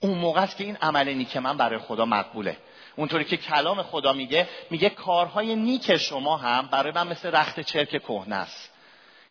اون 0.00 0.18
موقع 0.18 0.42
است 0.42 0.56
که 0.56 0.64
این 0.64 0.76
عمل 0.76 1.08
نیک 1.08 1.36
من 1.36 1.56
برای 1.56 1.78
خدا 1.78 2.04
مقبوله. 2.04 2.56
اونطوری 2.96 3.24
که 3.24 3.36
کلام 3.36 3.82
خدا 3.82 4.12
میگه 4.12 4.48
میگه 4.70 4.90
کارهای 4.90 5.56
نیک 5.56 5.96
شما 5.96 6.36
هم 6.36 6.66
برای 6.66 6.92
من 6.92 7.08
مثل 7.08 7.30
رخت 7.30 7.60
چرک 7.60 8.02
کهنه 8.02 8.36
است. 8.36 8.70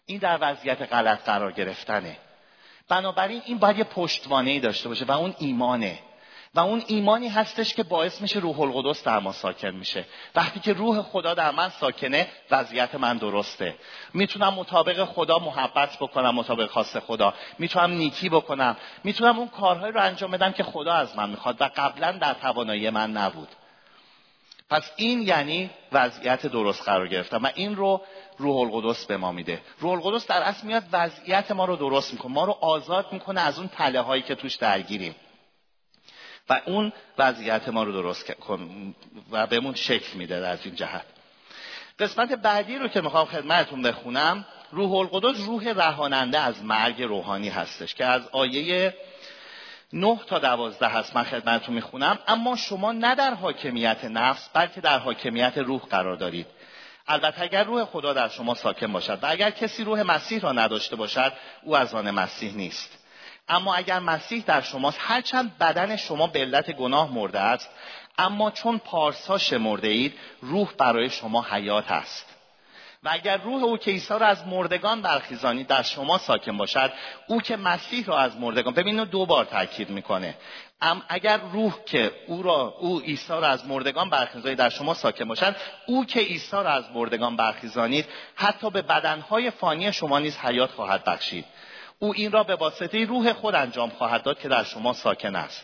این 0.06 0.18
در 0.18 0.38
وضعیت 0.42 0.82
غلط 0.82 1.26
قرار 1.26 1.52
گرفتنه. 1.52 2.18
بنابراین 2.88 3.42
این 3.46 3.58
باید 3.58 3.78
یه 3.78 3.84
پشتوانه 3.84 4.60
داشته 4.60 4.90
باشه 4.90 5.06
و 5.06 5.12
اون 5.12 5.36
ایمانه. 5.40 6.00
و 6.56 6.60
اون 6.60 6.84
ایمانی 6.88 7.28
هستش 7.28 7.74
که 7.74 7.84
باعث 7.84 8.22
میشه 8.22 8.40
روح 8.40 8.60
القدس 8.60 9.04
در 9.04 9.20
ما 9.20 9.32
ساکن 9.32 9.70
میشه. 9.70 10.06
وقتی 10.36 10.60
که 10.60 10.74
روح 10.74 11.02
خدا 11.02 11.34
در 11.34 11.52
من 11.52 11.70
ساکنه 11.70 12.28
وضعیت 12.52 12.96
من 12.96 13.18
درسته. 13.18 13.76
می‌تونم 14.14 14.54
مطابق 14.54 15.04
خدا 15.06 15.40
محبت 15.40 15.98
بکنم 15.98 16.36
مطابق 16.36 16.70
خواست 16.70 17.00
خدا. 17.00 17.34
می‌تونم 17.60 17.92
نیکی 17.92 18.30
بکنم. 18.30 18.78
می‌تونم 19.04 19.40
اون 19.40 19.48
کارهایی 19.48 19.94
رو 19.94 20.02
انجام 20.02 20.32
بدم 20.32 20.52
که 20.52 20.64
خدا 20.64 20.94
از 20.94 21.18
من 21.18 21.30
می‌خواد 21.30 21.62
و 21.62 21.70
قبلا 21.76 22.12
در 22.12 22.34
توانایی 22.34 22.90
من 22.90 23.12
نبود. 23.12 23.50
پس 24.70 24.92
این 24.96 25.22
یعنی 25.22 25.70
وضعیت 25.92 26.48
درست 26.48 26.84
قرار 26.84 27.08
گرفتن 27.08 27.38
و 27.38 27.50
این 27.56 27.76
رو 27.76 28.02
روح 28.38 28.58
القدس 28.58 29.06
به 29.06 29.18
ما 29.18 29.32
میده. 29.32 29.62
روح 29.80 29.92
القدس 29.92 30.28
در 30.28 30.42
اصل 30.42 30.68
میاد 30.68 30.84
وضعیت 30.92 31.52
ما 31.52 31.66
رو 31.66 31.76
درست 31.76 32.14
می‌کنه. 32.14 32.32
ما 32.32 32.46
رو 32.46 32.58
آزاد 32.62 33.08
می‌کنه 33.12 33.42
از 33.42 33.60
اون 33.60 33.68
تله 33.68 34.02
هایی 34.02 34.22
که 34.22 34.36
توش 34.36 34.56
درگیریم. 34.56 35.16
و 36.52 36.62
اون 36.66 36.94
وضعیت 37.18 37.70
ما 37.70 37.84
رو 37.84 37.92
درست 37.92 38.34
و 39.32 39.48
بهمون 39.48 39.76
شکل 39.76 40.18
میده 40.18 40.48
از 40.48 40.60
این 40.66 40.76
جهت. 40.76 41.06
قسمت 42.00 42.32
بعدی 42.34 42.78
رو 42.78 42.88
که 42.88 43.02
می‌خوام 43.02 43.26
خدمتتون 43.26 43.82
بخونم 43.82 44.46
روح 44.72 44.94
القدس 44.94 45.40
روح 45.46 45.74
رهاننده 45.74 46.40
از 46.40 46.64
مرگ 46.64 47.02
روحانی 47.02 47.50
هستش 47.50 47.96
که 47.96 48.06
از 48.06 48.22
آیه 48.32 48.94
9 49.94 50.20
تا 50.28 50.40
دوازده 50.40 50.88
هست 50.88 51.16
من 51.16 51.24
خدمتتون 51.24 51.76
می‌خونم. 51.76 52.20
اما 52.28 52.56
شما 52.56 52.92
نه 52.92 53.16
در 53.16 53.34
حاکمیت 53.34 54.06
نفس 54.06 54.50
بلکه 54.54 54.82
در 54.82 55.00
حاکمیت 55.00 55.58
روح 55.58 55.82
قرار 55.82 56.16
دارید. 56.16 56.48
البته 57.08 57.42
اگر 57.42 57.64
روح 57.64 57.86
خدا 57.86 58.14
در 58.14 58.30
شما 58.30 58.56
ساکن 58.56 58.94
باشد 58.94 59.20
و 59.22 59.28
اگر 59.30 59.50
کسی 59.50 59.84
روح 59.84 60.02
مسیح 60.02 60.40
را 60.40 60.52
نداشته 60.52 60.96
باشد 60.96 61.34
او 61.64 61.78
از 61.78 61.94
آن 61.94 62.12
مسیح 62.12 62.56
نیست. 62.56 63.01
اما 63.48 63.76
اگر 63.76 64.00
مسیح 64.00 64.44
در 64.44 64.62
شماست 64.62 64.98
هرچند 65.02 65.58
بدن 65.58 65.96
شما 65.96 66.28
به 66.28 66.40
علت 66.40 66.72
گناه 66.72 67.14
مرده 67.14 67.40
است 67.40 67.70
اما 68.18 68.52
چون 68.52 68.78
پارسا 68.78 69.38
شمرده 69.38 69.88
اید 69.88 70.14
روح 70.42 70.74
برای 70.78 71.10
شما 71.10 71.46
حیات 71.50 71.92
است. 71.92 72.26
و 73.04 73.10
اگر 73.12 73.38
روح 73.38 73.64
او 73.64 73.78
که 73.78 73.92
عیسی 73.92 74.14
را 74.14 74.28
از 74.28 74.48
مردگان 74.48 75.02
برخیزانی 75.02 75.64
در 75.64 75.82
شما 75.82 76.18
ساکن 76.18 76.58
باشد 76.58 76.94
او 77.28 77.42
که 77.42 77.58
مسیح 77.58 78.06
را 78.06 78.20
از 78.20 78.38
مردگان 78.38 78.74
ببین 78.74 79.04
دو 79.04 79.26
بار 79.26 79.46
تاکید 79.46 79.90
می‌کنه. 79.90 80.36
ام 80.82 81.02
اگر 81.10 81.38
روح 81.38 81.74
که 81.86 82.12
او 82.28 82.44
را 82.44 82.76
او 82.80 83.00
عیسی 83.00 83.34
را 83.34 83.48
از 83.48 83.66
مردگان 83.66 84.10
برخیزانی 84.10 84.56
در 84.56 84.70
شما 84.70 84.94
ساکن 84.94 85.26
باشد 85.26 85.56
او 85.86 86.06
که 86.06 86.20
عیسی 86.20 86.52
را 86.52 86.70
از 86.70 86.84
مردگان 86.94 87.36
برخیزانید 87.36 88.06
حتی 88.36 88.70
به 88.70 88.82
بدنهای 88.82 89.52
فانی 89.52 89.94
شما 89.94 90.20
نیز 90.20 90.38
حیات 90.38 90.72
خواهد 90.72 91.04
بخشید. 91.04 91.46
او 92.04 92.14
این 92.16 92.32
را 92.32 92.44
به 92.44 92.56
واسطه 92.56 93.06
روح 93.06 93.34
خود 93.34 93.56
انجام 93.56 93.90
خواهد 93.90 94.24
داد 94.24 94.40
که 94.40 94.48
در 94.48 94.64
شما 94.64 94.94
ساکن 94.94 95.36
است. 95.36 95.64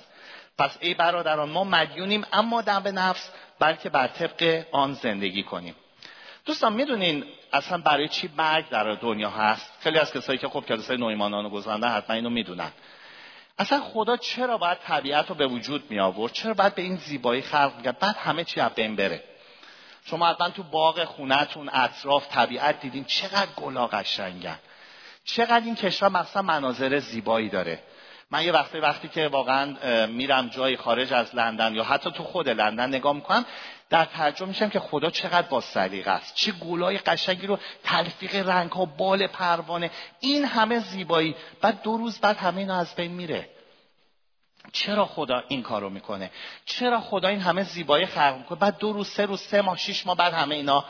پس 0.58 0.78
ای 0.80 0.94
برادران 0.94 1.50
ما 1.50 1.64
مدیونیم 1.64 2.26
اما 2.34 2.62
در 2.62 2.80
به 2.80 2.92
نفس 2.92 3.30
بلکه 3.60 3.90
بر 3.90 4.08
طبق 4.08 4.66
آن 4.72 4.94
زندگی 4.94 5.44
کنیم. 5.44 5.76
دوستان 6.46 6.74
می‌دونین 6.74 7.24
اصلا 7.54 7.78
برای 7.78 8.08
چی 8.08 8.30
مرگ 8.38 8.70
در 8.70 8.94
دنیا 8.94 9.30
هست؟ 9.30 9.72
خیلی 9.80 10.00
از 10.00 10.14
کسایی 10.14 10.40
که 10.40 10.48
خب 10.48 10.66
کلیسای 10.68 10.98
نویمانان 10.98 11.44
رو 11.44 11.50
گذرنده 11.50 11.88
حتما 11.88 12.16
اینو 12.16 12.30
می‌دونن. 12.30 12.72
اصلا 13.60 13.82
خدا 13.82 14.18
چرا 14.18 14.58
باید 14.58 14.78
طبیعت 14.78 15.30
رو 15.30 15.36
به 15.36 15.48
وجود 15.48 15.92
می 15.92 16.00
آورد 16.00 16.34
چرا 16.34 16.54
باید 16.54 16.76
به 16.76 16.82
این 16.82 16.96
زیبایی 16.96 17.42
خلق 17.42 17.74
می‌کرد؟ 17.78 18.00
بعد 18.00 18.16
همه 18.16 18.44
چی 18.44 18.60
از 18.60 18.72
بین 18.72 18.96
بره. 18.96 19.24
شما 20.06 20.28
حتما 20.28 20.50
تو 20.50 20.64
باغ 20.64 21.04
خونهتون 21.04 21.70
اطراف 21.74 22.28
طبیعت 22.28 22.82
دیدین 22.82 23.06
چقدر 23.06 23.52
گلا 23.56 23.88
قشنگن. 23.88 24.60
چقدر 25.28 25.66
این 25.66 25.76
کشور 25.76 26.10
مثلا 26.10 26.42
مناظر 26.42 27.00
زیبایی 27.00 27.50
داره. 27.50 27.80
من 28.32 28.46
یه 28.46 28.52
وقتی 28.52 28.80
وقتی 28.80 29.08
که 29.08 29.28
واقعا 29.28 29.76
میرم 30.06 30.48
جایی 30.48 30.78
خارج 30.78 31.14
از 31.14 31.36
لندن 31.36 31.76
یا 31.76 31.84
حتی 31.84 32.12
تو 32.12 32.24
خود 32.24 32.50
لندن 32.50 32.90
نگاه 32.90 33.14
می‌کنم 33.14 33.46
در 33.90 34.06
ترجمه 34.06 34.48
میشم 34.48 34.70
که 34.70 34.80
خدا 34.80 35.10
چقدر 35.10 35.48
با 35.48 35.62
سلیقه 35.62 36.12
است. 36.12 36.36
چه 36.36 36.52
گلای 36.52 36.98
قشنگی 36.98 37.48
رو 37.48 37.60
تلفیق 37.84 38.36
رنگ 38.50 38.72
ها 38.72 38.86
بال 38.86 39.28
پروانه 39.28 39.92
این 40.20 40.46
همه 40.46 40.80
زیبایی. 40.80 41.36
بعد 41.62 41.82
دو 41.82 41.98
روز 41.98 42.20
بعد 42.20 42.38
همه 42.38 42.58
اینا 42.58 42.78
از 42.78 42.96
بین 42.96 43.12
میره. 43.12 43.50
چرا 44.74 45.06
خدا 45.06 45.44
این 45.48 45.64
کارو 45.64 45.90
می‌کنه؟ 45.90 46.32
چرا 46.66 47.02
خدا 47.02 47.28
این 47.28 47.42
همه 47.42 47.64
زیبایی 47.64 48.06
خلق 48.06 48.36
می‌کنه؟ 48.38 48.60
بعد 48.60 48.78
دو 48.78 48.94
روز 48.94 49.08
سه 49.08 49.26
روز 49.26 49.42
سه 49.42 49.62
ماه 49.62 49.78
شش 49.78 50.06
ماه 50.06 50.18
بعد 50.18 50.34
همه 50.34 50.56
اینا 50.56 50.86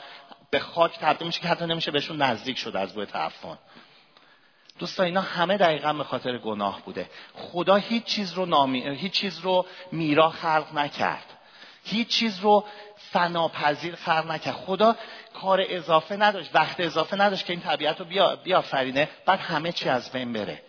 به 0.50 0.60
خاک 0.60 1.00
تبدیل 1.00 1.28
میشه 1.28 1.42
که 1.42 1.48
حتی 1.48 1.66
نمیشه 1.66 1.92
بهشون 1.92 2.22
نزدیک 2.22 2.58
شد 2.58 2.76
از 2.76 2.96
روی 2.98 3.06
تعفن. 3.06 3.58
دوستان 4.80 5.06
اینا 5.06 5.22
همه 5.22 5.58
دقیقا 5.58 5.94
به 5.94 6.04
خاطر 6.04 6.38
گناه 6.38 6.82
بوده. 6.86 7.10
خدا 7.34 7.76
هیچ 7.76 8.04
چیز 8.04 8.34
رو 8.34 8.46
نامی... 8.46 8.90
هیچ 8.90 9.12
چیز 9.12 9.40
رو 9.40 9.66
میرا 9.92 10.30
خلق 10.30 10.74
نکرد. 10.74 11.26
هیچ 11.84 12.08
چیز 12.08 12.40
رو 12.40 12.66
فناپذیر 12.98 13.96
خلق 13.96 14.32
نکرد. 14.32 14.54
خدا 14.54 14.96
کار 15.34 15.66
اضافه 15.70 16.16
نداشت 16.16 16.50
وقت 16.54 16.80
اضافه 16.80 17.22
نداشت 17.22 17.46
که 17.46 17.54
این 17.54 17.62
طبیعت 17.62 18.00
رو 18.00 18.06
بیا... 18.06 18.36
بیافرینه. 18.36 19.10
بعد 19.26 19.40
همه 19.40 19.72
چی 19.72 19.90
از 19.90 20.12
بین 20.12 20.34
بره. 20.34 20.62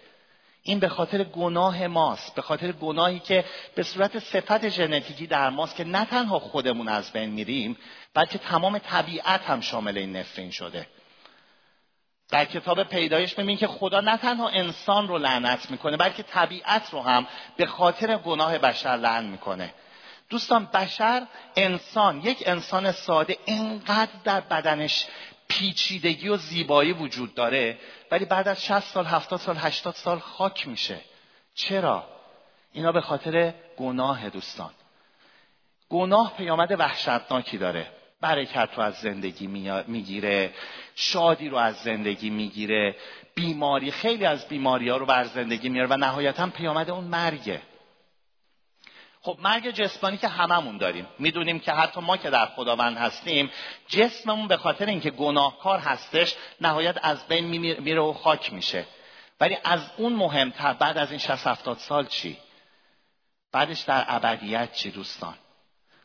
این 0.62 0.78
به 0.78 0.88
خاطر 0.88 1.24
گناه 1.24 1.86
ماست. 1.86 2.34
به 2.34 2.42
خاطر 2.42 2.72
گناهی 2.72 3.18
که 3.18 3.44
به 3.74 3.82
صورت 3.82 4.18
صفت 4.18 4.68
ژنتیکی 4.68 5.26
در 5.26 5.50
ماست 5.50 5.76
که 5.76 5.84
نه 5.84 6.04
تنها 6.04 6.38
خودمون 6.38 6.88
از 6.88 7.12
بین 7.12 7.30
میریم 7.30 7.76
بلکه 8.14 8.38
تمام 8.38 8.78
طبیعت 8.78 9.40
هم 9.40 9.60
شامل 9.60 9.98
این 9.98 10.16
نفرین 10.16 10.50
شده. 10.50 10.86
در 12.30 12.44
کتاب 12.44 12.84
پیدایش 12.84 13.38
می‌بینیم 13.38 13.58
که 13.58 13.66
خدا 13.66 14.00
نه 14.00 14.16
تنها 14.16 14.48
انسان 14.48 15.08
رو 15.08 15.18
لعنت 15.18 15.70
می‌کنه 15.70 15.96
بلکه 15.96 16.22
طبیعت 16.22 16.90
رو 16.90 17.02
هم 17.02 17.26
به 17.56 17.66
خاطر 17.66 18.16
گناه 18.16 18.58
بشر 18.58 18.96
لعن 18.96 19.24
می‌کنه. 19.24 19.74
دوستان 20.30 20.64
بشر 20.66 21.26
انسان 21.56 22.20
یک 22.20 22.42
انسان 22.46 22.92
ساده 22.92 23.36
اینقدر 23.44 24.12
در 24.24 24.40
بدنش 24.40 25.06
پیچیدگی 25.48 26.28
و 26.28 26.36
زیبایی 26.36 26.92
وجود 26.92 27.34
داره 27.34 27.78
ولی 28.10 28.24
بعد 28.24 28.48
از 28.48 28.64
60 28.64 28.80
سال 28.80 29.06
70 29.06 29.40
سال 29.40 29.56
80 29.56 29.94
سال 29.94 30.18
خاک 30.18 30.68
میشه. 30.68 31.00
چرا؟ 31.54 32.06
اینا 32.72 32.92
به 32.92 33.00
خاطر 33.00 33.54
گناه 33.76 34.30
دوستان. 34.30 34.70
گناه 35.90 36.36
پیامد 36.36 36.80
وحشتناکی 36.80 37.58
داره. 37.58 37.97
برکت 38.20 38.68
رو 38.76 38.82
از 38.82 38.94
زندگی 38.94 39.46
می‌گیره 39.86 40.54
شادی 40.94 41.48
رو 41.48 41.56
از 41.56 41.76
زندگی 41.76 42.30
می‌گیره 42.30 42.96
بیماری 43.34 43.90
خیلی 43.90 44.24
از 44.24 44.48
بیماری 44.48 44.88
ها 44.88 44.96
رو 44.96 45.06
بر 45.06 45.24
زندگی 45.24 45.68
میاره 45.68 45.88
و 45.88 45.96
نهایتا 45.96 46.46
پیامد 46.46 46.90
اون 46.90 47.04
مرگه. 47.04 47.62
خب 49.20 49.38
مرگ 49.42 49.70
جسمانی 49.70 50.16
که 50.16 50.28
هممون 50.28 50.78
داریم. 50.78 51.06
می‌دونیم 51.18 51.60
که 51.60 51.72
حتی 51.72 52.00
ما 52.00 52.16
که 52.16 52.30
در 52.30 52.46
خداوند 52.46 52.96
هستیم 52.96 53.50
جسممون 53.88 54.48
به 54.48 54.56
خاطر 54.56 54.86
اینکه 54.86 55.10
گناهکار 55.10 55.78
هستش 55.78 56.34
نهایت 56.60 56.98
از 57.02 57.28
بین 57.28 57.44
میره 57.80 58.00
و 58.00 58.12
خاک 58.12 58.52
میشه. 58.52 58.84
ولی 59.40 59.56
از 59.64 59.80
اون 59.96 60.12
مهمتر 60.12 60.72
بعد 60.72 60.98
از 60.98 61.10
این 61.10 61.18
60 61.18 61.46
70 61.46 61.78
سال 61.78 62.06
چی؟ 62.06 62.38
بعدش 63.52 63.80
در 63.80 64.04
ابدیت 64.08 64.72
چی 64.72 64.90
دوستان؟ 64.90 65.34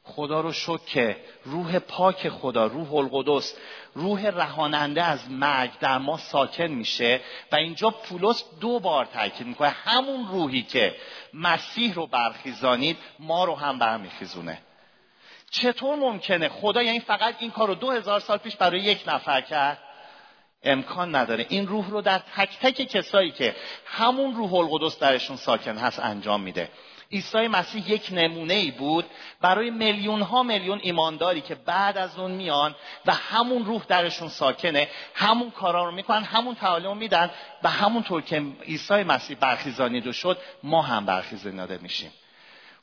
خدا 0.03 0.41
رو 0.41 0.53
شکر. 0.53 0.77
که 0.77 1.17
روح 1.45 1.79
پاک 1.79 2.29
خدا 2.29 2.65
روح 2.65 2.93
القدس. 2.93 3.55
روح 3.93 4.27
رهاننده 4.27 5.03
از 5.03 5.31
مرگ 5.31 5.79
در 5.79 5.97
ما 5.97 6.17
ساکن 6.17 6.67
میشه 6.67 7.21
و 7.51 7.55
اینجا 7.55 7.89
پولس 7.89 8.43
دو 8.59 8.79
بار 8.79 9.05
تاکید 9.05 9.47
می‌کنه. 9.47 9.69
همون 9.69 10.27
روحی 10.27 10.63
که 10.63 10.95
مسیح 11.33 11.93
رو 11.93 12.07
برخیزانید 12.07 12.97
ما 13.19 13.45
رو 13.45 13.55
هم 13.55 13.79
برمیخیزونه 13.79 14.61
چطور 15.53 15.95
ممکنه؟ 15.95 16.49
خدا 16.49 16.83
یعنی 16.83 16.99
فقط 16.99 17.35
این 17.39 17.51
کار 17.51 17.67
رو 17.67 17.75
دو 17.75 17.91
هزار 17.91 18.19
سال 18.19 18.37
پیش 18.37 18.55
برای 18.55 18.79
یک 18.79 19.03
نفر 19.07 19.41
کرد؟ 19.41 19.79
امکان 20.63 21.15
نداره. 21.15 21.45
این 21.49 21.67
روح 21.67 21.89
رو 21.89 22.01
در 22.01 22.21
تک 22.35 22.59
تک 22.61 22.81
کسایی 22.83 23.31
که 23.31 23.55
همون 23.85 24.35
روح 24.35 24.53
القدس 24.53 24.99
درشون 24.99 25.37
ساکن 25.37 25.77
هست 25.77 25.99
انجام 25.99 26.41
میده. 26.41 26.69
عیسی 27.13 27.47
مسیح 27.47 27.91
یک 27.91 28.09
نمونه 28.11 28.53
ای 28.53 28.71
بود 28.71 29.05
برای 29.41 29.69
میلیون 29.69 30.21
ها 30.21 30.43
میلیون 30.43 30.79
ایمانداری 30.83 31.41
که 31.41 31.55
بعد 31.55 31.97
از 31.97 32.19
اون 32.19 32.31
میان 32.31 32.75
و 33.05 33.13
همون 33.13 33.65
روح 33.65 33.83
درشون 33.87 34.29
ساکنه 34.29 34.87
همون 35.15 35.51
کارا 35.51 35.85
رو 35.85 35.91
می‌کنن 35.91 36.23
همون 36.23 36.55
تعالیم 36.55 36.97
میدن 36.97 37.31
و 37.63 37.69
همونطور 37.69 38.21
که 38.21 38.43
عیسی 38.67 39.03
مسیح 39.03 39.37
برخیزانیده 39.39 40.11
شد 40.11 40.37
ما 40.63 40.81
هم 40.81 41.05
برخیزانیده 41.05 41.79
میشیم. 41.81 42.11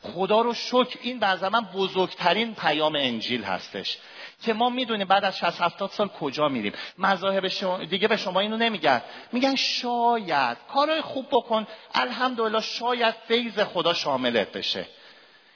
خدا 0.03 0.41
رو 0.41 0.55
شکر 0.55 0.99
این 1.03 1.19
به 1.19 1.49
من 1.49 1.61
بزرگترین 1.61 2.55
پیام 2.55 2.95
انجیل 2.97 3.45
هستش. 3.45 3.99
که 4.43 4.53
ما 4.53 4.69
می‌دونیم 4.69 5.07
بعد 5.07 5.25
از 5.25 5.39
60 5.39 5.61
70 5.61 5.91
سال 5.91 6.09
کجا 6.09 6.49
میریم. 6.49 6.73
مذاهب 6.99 7.49
دیگه 7.85 8.09
به 8.09 8.17
شما 8.17 8.41
اینو 8.41 8.57
نمیگن. 8.57 9.03
میگن 9.33 9.55
شاید. 9.55 10.57
کارهای 10.73 11.01
خوب 11.01 11.27
بکن. 11.33 11.67
الحمدلله 11.95 12.61
شاید 12.61 13.15
فیض 13.29 13.59
خدا 13.59 13.95
شاملت 13.95 14.53
بشه. 14.53 14.87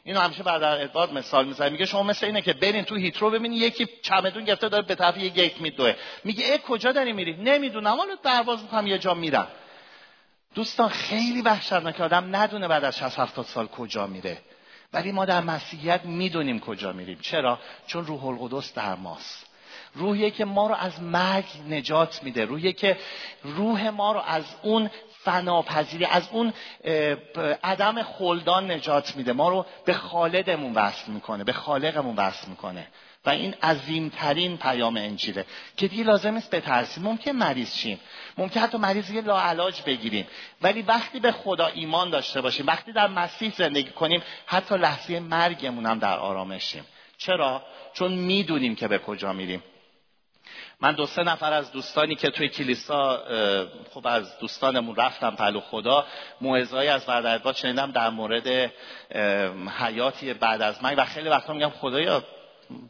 اینو 0.04 0.20
همیشه 0.20 0.42
بعد 0.42 0.60
در 0.60 0.82
ادوارد 0.82 1.12
مثال 1.12 1.46
می‌زنه. 1.46 1.68
میگه 1.68 1.86
شما 1.86 2.02
مثل 2.02 2.26
اینه 2.26 2.42
که 2.42 2.52
برین 2.52 2.84
تو 2.84 2.96
هیترو 2.96 3.30
ببینی 3.30 3.56
یکی 3.56 3.88
چمدون 4.02 4.44
گرفته 4.44 4.68
داره 4.68 4.82
به 4.82 4.94
طرف 4.94 5.18
یه 5.18 5.28
گیت 5.28 5.60
میدوه. 5.60 5.94
میگه 6.24 6.52
ای 6.52 6.58
کجا 6.68 6.92
داری 6.92 7.12
میری؟ 7.12 7.32
نمی‌دونم. 7.32 7.96
حالا 7.96 8.16
پرواز 8.24 8.62
می‌کنم 8.62 8.86
یه 8.86 8.98
جا 8.98 9.14
میرم. 9.14 9.48
دوستان 10.54 10.88
خیلی 10.88 11.42
وحشتناکه 11.42 12.02
آدم 12.02 12.36
ندونه 12.36 12.68
بعد 12.68 12.84
از 12.84 12.98
60 12.98 13.18
70 13.18 13.44
سال 13.44 13.66
کجا 13.66 14.06
میره. 14.06 14.38
ولی 14.94 15.12
ما 15.12 15.24
در 15.24 15.40
مسیحیت 15.40 16.04
می‌دونیم 16.04 16.60
کجا 16.60 16.92
میریم. 16.92 17.18
چرا؟ 17.20 17.58
چون 17.86 18.06
روح 18.06 18.24
القدس 18.26 18.74
در 18.74 18.94
ماست. 18.94 19.46
روحیه 19.94 20.30
که 20.30 20.44
ما 20.44 20.66
رو 20.66 20.74
از 20.74 21.02
مرگ 21.02 21.44
نجات 21.68 22.22
میده. 22.22 22.44
روحیه 22.44 22.72
که 22.72 22.98
روح 23.42 23.88
ما 23.88 24.12
رو 24.12 24.20
از 24.26 24.44
اون 24.62 24.90
فناپذیری 25.24 26.04
از 26.04 26.28
اون 26.32 26.52
عدم 27.64 28.02
خلدان 28.02 28.70
نجات 28.70 29.16
میده. 29.16 29.32
ما 29.32 29.48
رو 29.48 29.66
به 29.84 29.94
خالدمون 29.94 30.74
وصل 30.74 31.12
می‌کنه 31.12 31.44
به 31.44 31.52
خالقمون 31.52 32.16
وصل 32.16 32.48
می‌کنه. 32.48 32.86
و 33.26 33.30
این 33.30 33.54
عظیمترین 33.62 34.56
پیام 34.56 34.96
انجیله 34.96 35.46
که 35.76 35.88
دیگه 35.88 36.04
لازم 36.04 36.36
است 36.36 36.54
بترسیم. 36.54 37.04
ممکن 37.04 37.30
مریض 37.30 37.74
شیم. 37.74 38.00
ممکن 38.38 38.60
حتی 38.60 38.78
مریض 38.78 39.10
یه 39.10 39.20
لاعلاج 39.20 39.82
بگیریم. 39.82 40.26
ولی 40.62 40.82
وقتی 40.82 41.20
به 41.20 41.32
خدا 41.32 41.66
ایمان 41.66 42.10
داشته 42.10 42.40
باشیم 42.40 42.66
وقتی 42.66 42.92
در 42.92 43.06
مسیح 43.06 43.52
زندگی 43.56 43.90
کنیم 43.90 44.22
حتی 44.46 44.76
لحظه 44.76 45.20
مرگمون 45.20 45.86
هم 45.86 45.98
در 45.98 46.18
آرامشیم 46.18 46.84
چرا؟ 47.18 47.62
چون 47.92 48.12
می‌دونیم 48.12 48.76
که 48.76 48.88
به 48.88 48.98
کجا 48.98 49.32
میریم. 49.32 49.62
من 50.80 50.92
دو 50.92 51.06
سه 51.06 51.22
نفر 51.22 51.52
از 51.52 51.72
دوستانی 51.72 52.14
که 52.14 52.30
توی 52.30 52.48
کلیسا 52.48 53.24
خب 53.94 54.06
از 54.06 54.38
دوستانمون 54.38 54.96
رفتم 54.96 55.30
پلو 55.30 55.60
خدا 55.60 56.06
موعظه‌ای 56.40 56.88
از 56.88 57.06
بعد 57.06 57.52
شنیدم 57.52 57.90
در 57.90 58.10
مورد 58.10 58.72
حیاتی 59.78 60.34
بعد 60.34 60.62
از 60.62 60.82
مرگ 60.82 60.98
و 60.98 61.04
خیلی 61.04 61.28
وقتا 61.28 61.52
میگم 61.52 61.70
خدایا 61.70 62.24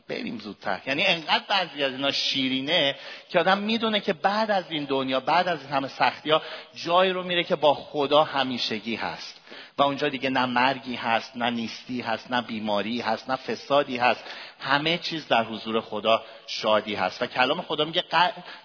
بریم 0.08 0.38
زودتر. 0.38 0.80
یعنی 0.86 1.04
انقدر 1.06 1.44
بعضی 1.48 1.84
از 1.84 1.92
اینا 1.92 2.10
شیرینه 2.10 2.96
که 3.28 3.40
آدم 3.40 3.58
می‌دونه 3.58 4.00
که 4.00 4.12
بعد 4.12 4.50
از 4.50 4.64
این 4.70 4.84
دنیا 4.84 5.20
بعد 5.20 5.48
از 5.48 5.60
این 5.60 5.70
همه 5.70 5.88
سختی 5.88 6.30
ها 6.30 6.42
جایی 6.74 7.12
رو 7.12 7.22
میره 7.22 7.44
که 7.44 7.56
با 7.56 7.74
خدا 7.74 8.24
همیشگی 8.24 8.96
هست. 8.96 9.40
و 9.78 9.82
اونجا 9.82 10.08
دیگه 10.08 10.30
نه 10.30 10.46
مرگی 10.46 10.94
هست 10.94 11.36
نه 11.36 11.50
نیستی 11.50 12.00
هست 12.00 12.30
نه 12.30 12.42
بیماری 12.42 13.00
هست 13.00 13.30
نه 13.30 13.36
فسادی 13.36 13.96
هست. 13.96 14.24
همه 14.60 14.98
چیز 14.98 15.28
در 15.28 15.44
حضور 15.44 15.80
خدا 15.80 16.22
شادی 16.46 16.94
هست. 16.94 17.22
و 17.22 17.26
کلام 17.26 17.62
خدا 17.62 17.84
میگه 17.84 18.04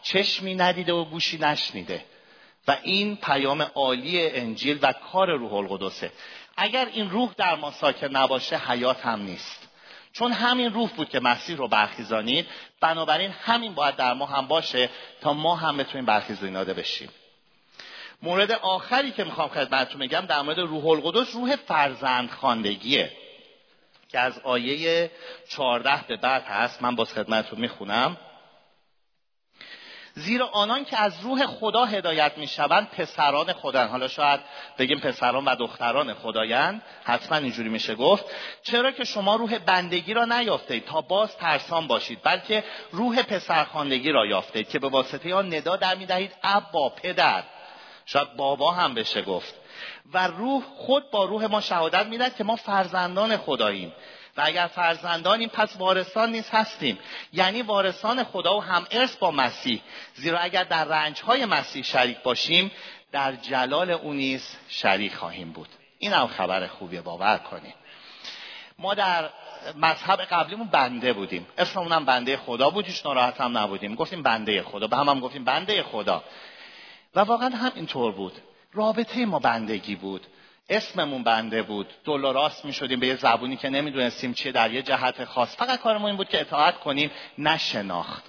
چشمی 0.03 0.55
ندیده 0.55 0.93
و 0.93 1.05
گوشی 1.05 1.37
نشنیده. 1.37 2.05
و 2.67 2.77
این 2.83 3.15
پیام 3.15 3.61
عالی 3.61 4.29
انجیل 4.29 4.79
و 4.81 4.93
کار 4.93 5.31
روح 5.31 5.53
القدسه. 5.53 6.11
اگر 6.57 6.87
این 6.93 7.09
روح 7.09 7.33
در 7.37 7.55
ما 7.55 7.71
ساکن 7.71 8.07
نباشه 8.07 8.57
حیات 8.57 9.05
هم 9.05 9.21
نیست. 9.21 9.68
چون 10.13 10.31
همین 10.31 10.73
روح 10.73 10.89
بود 10.89 11.09
که 11.09 11.19
مسیح 11.19 11.57
رو 11.57 11.67
برخیزانید 11.67 12.47
بنابراین 12.81 13.31
همین 13.31 13.73
باید 13.73 13.95
در 13.95 14.13
ما 14.13 14.25
هم 14.25 14.47
باشه 14.47 14.89
تا 15.21 15.33
ما 15.33 15.55
هم 15.55 15.77
بتونیم 15.77 16.05
برخیزانی 16.05 16.53
داده 16.53 16.73
بشیم. 16.73 17.09
مورد 18.21 18.51
آخری 18.51 19.11
که 19.11 19.23
می‌خوام 19.23 19.49
خدمتتون 19.49 20.01
بگم 20.01 20.21
در 20.21 20.41
مورد 20.41 20.59
روح 20.59 20.85
القدس 20.87 21.35
روح 21.35 21.55
فرزند 21.55 22.29
خاندگیه 22.29 23.11
که 24.09 24.19
از 24.19 24.39
آیه 24.39 25.11
14 25.49 26.03
به 26.07 26.17
بعد 26.17 26.43
هست 26.43 26.81
من 26.81 26.95
باز 26.95 27.13
خدمتتون 27.13 27.59
می‌خونم. 27.59 28.17
زیرا 30.13 30.47
آنان 30.47 30.85
که 30.85 31.01
از 31.01 31.21
روح 31.21 31.45
خدا 31.45 31.85
هدایت 31.85 32.37
می‌شوند 32.37 32.89
پسران 32.89 33.53
خدا 33.53 33.87
حالا 33.87 34.07
شاید 34.07 34.39
بگیم 34.77 34.99
پسران 34.99 35.45
و 35.45 35.55
دختران 35.55 36.13
خدایند. 36.13 36.81
حتما 37.03 37.37
اینجوری 37.37 37.69
میشه 37.69 37.95
گفت. 37.95 38.25
چرا 38.63 38.91
که 38.91 39.03
شما 39.03 39.35
روح 39.35 39.57
بندگی 39.57 40.13
را 40.13 40.25
نیافتید 40.25 40.85
تا 40.85 41.01
باز 41.01 41.37
ترسان 41.37 41.87
باشید 41.87 42.19
بلکه 42.23 42.63
روح 42.91 43.21
پسرخواندگی 43.21 44.11
را 44.11 44.25
یافتید 44.25 44.69
که 44.69 44.79
به 44.79 44.89
واسطه 44.89 45.35
آن 45.35 45.53
ندا 45.53 45.75
در 45.75 45.95
می‌دهید. 45.95 46.35
ابا 46.43 46.89
پدر. 46.89 47.43
شاید 48.05 48.35
بابا 48.35 48.71
هم 48.71 48.93
بشه 48.93 49.21
گفت. 49.21 49.55
و 50.13 50.27
روح 50.27 50.63
خود 50.75 51.11
با 51.11 51.25
روح 51.25 51.45
ما 51.45 51.61
شهادت 51.61 52.05
می‌دهد 52.05 52.35
که 52.35 52.43
ما 52.43 52.55
فرزندان 52.55 53.37
خداییم. 53.37 53.93
و 54.39 54.41
اگر 54.45 54.67
فرزندانیم 54.67 55.49
پس 55.49 55.75
وارثان 55.79 56.31
نیز 56.31 56.49
هستیم. 56.49 56.99
یعنی 57.33 57.61
وارثان 57.61 58.23
خدا 58.23 58.57
و 58.57 58.63
هم 58.63 58.87
ارث 58.91 59.15
با 59.15 59.31
مسیح. 59.31 59.81
زیرا 60.15 60.39
اگر 60.39 60.63
در 60.63 60.85
رنجهای 60.85 61.45
مسیح 61.45 61.83
شریک 61.83 62.17
باشیم 62.23 62.71
در 63.11 63.35
جلال 63.35 63.91
او 63.91 64.13
نیز 64.13 64.55
شریک 64.69 65.15
خواهیم 65.15 65.51
بود. 65.51 65.67
این 65.99 66.13
هم 66.13 66.27
خبر 66.27 66.67
خوبیه 66.67 67.01
باور 67.01 67.37
کنیم 67.37 67.73
ما 68.77 68.93
در 68.93 69.29
مذهب 69.75 70.21
قبلیمون 70.21 70.67
بنده 70.67 71.13
بودیم. 71.13 71.47
اسممون 71.57 71.91
هم 71.91 72.05
بنده 72.05 72.37
خدا 72.37 72.69
بود 72.69 72.85
هیچ 72.85 73.05
ناراحت 73.05 73.41
هم 73.41 73.57
نبودیم. 73.57 73.95
گفتیم 73.95 74.23
بنده 74.23 74.63
خدا. 74.63 74.87
به 74.87 74.97
هم 74.97 75.09
هم 75.09 75.19
گفتیم 75.19 75.43
بنده 75.43 75.83
خدا. 75.83 76.23
و 77.15 77.19
واقعا 77.19 77.49
همینطور 77.49 78.11
بود. 78.11 78.33
رابطه 78.73 79.25
ما 79.25 79.39
بندگی 79.39 79.95
بود. 79.95 80.27
اسممون 80.69 81.23
بنده 81.23 81.61
بود. 81.61 81.93
دل 82.05 82.21
راست 82.21 82.65
می 82.65 82.73
شدیم 82.73 82.99
به 82.99 83.07
یه 83.07 83.15
زبونی 83.15 83.57
که 83.57 83.69
نمی‌دونستیم 83.69 84.33
چیه 84.33 84.51
در 84.51 84.71
یه 84.71 84.81
جهت 84.81 85.25
خاص. 85.25 85.55
فقط 85.55 85.79
کارمون 85.79 86.07
این 86.07 86.17
بود 86.17 86.29
که 86.29 86.41
اطاعت 86.41 86.79
کنیم 86.79 87.11
نه 87.37 87.57
شناخت 87.57 88.23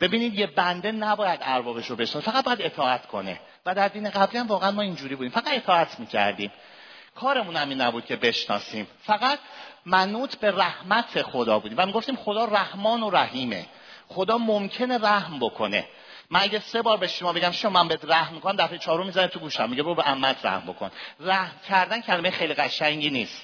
ببینید 0.00 0.34
یه 0.34 0.46
بنده 0.46 0.92
نباید 0.92 1.40
اربابش 1.42 1.86
رو 1.86 1.96
بشناسه. 1.96 2.30
فقط 2.30 2.44
باید 2.44 2.62
اطاعت 2.62 3.06
کنه. 3.06 3.40
و 3.66 3.74
در 3.74 3.88
دین 3.88 4.10
قبلی 4.10 4.38
هم 4.38 4.46
واقعا 4.46 4.70
ما 4.70 4.82
اینجوری 4.82 5.14
بودیم. 5.16 5.32
فقط 5.32 5.48
اطاعت 5.52 6.00
می‌کردیم. 6.00 6.52
کارمون 7.14 7.56
همین 7.56 7.80
نبود 7.80 8.04
که 8.04 8.16
بشناسیم. 8.16 8.86
فقط 9.02 9.38
منوط 9.86 10.36
به 10.36 10.50
رحمت 10.50 11.22
خدا 11.22 11.58
بودیم. 11.58 11.78
و 11.78 11.86
می‌گفتیم 11.86 12.16
خدا 12.16 12.44
رحمان 12.44 13.02
و 13.02 13.10
رحیمه. 13.10 13.66
خدا 14.08 14.38
ممکنه 14.38 14.98
رحم 14.98 15.38
بکنه. 15.38 15.84
من 16.30 16.40
اگه 16.40 16.60
سه 16.60 16.82
بار 16.82 16.96
به 16.96 17.06
شما 17.06 17.32
بگم 17.32 17.50
شما 17.50 17.70
من 17.70 17.88
بهت 17.88 18.04
رحم 18.04 18.34
می‌کنم 18.34 18.56
دفعه 18.56 18.78
چهارم 18.78 19.06
می‌زنه 19.06 19.26
تو 19.26 19.38
گوشم. 19.38 19.70
میگه 19.70 19.82
برو 19.82 19.94
به 19.94 20.02
عمت 20.02 20.46
رحم 20.46 20.66
بکن. 20.66 20.90
رحم 21.20 21.60
کردن 21.68 22.00
کلمه 22.00 22.30
خیلی 22.30 22.54
قشنگی 22.54 23.10
نیست. 23.10 23.42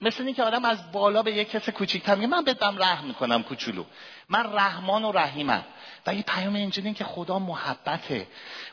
مثل 0.00 0.24
اینکه 0.24 0.42
آدم 0.42 0.64
از 0.64 0.92
بالا 0.92 1.22
به 1.22 1.32
یک 1.32 1.50
کس 1.50 1.68
کوچیکتر 1.68 2.14
میگه 2.14 2.26
من 2.26 2.44
بهتم 2.44 2.78
رحم 2.78 3.04
می‌کنم 3.04 3.42
کوچولو. 3.42 3.84
من 4.28 4.52
رحمان 4.52 5.04
و 5.04 5.12
رحیمم. 5.12 5.64
و 6.06 6.10
این 6.10 6.22
پیام 6.22 6.56
انجیل 6.56 6.92
که 6.92 7.04
خدا 7.04 7.38
محبته. 7.38 8.26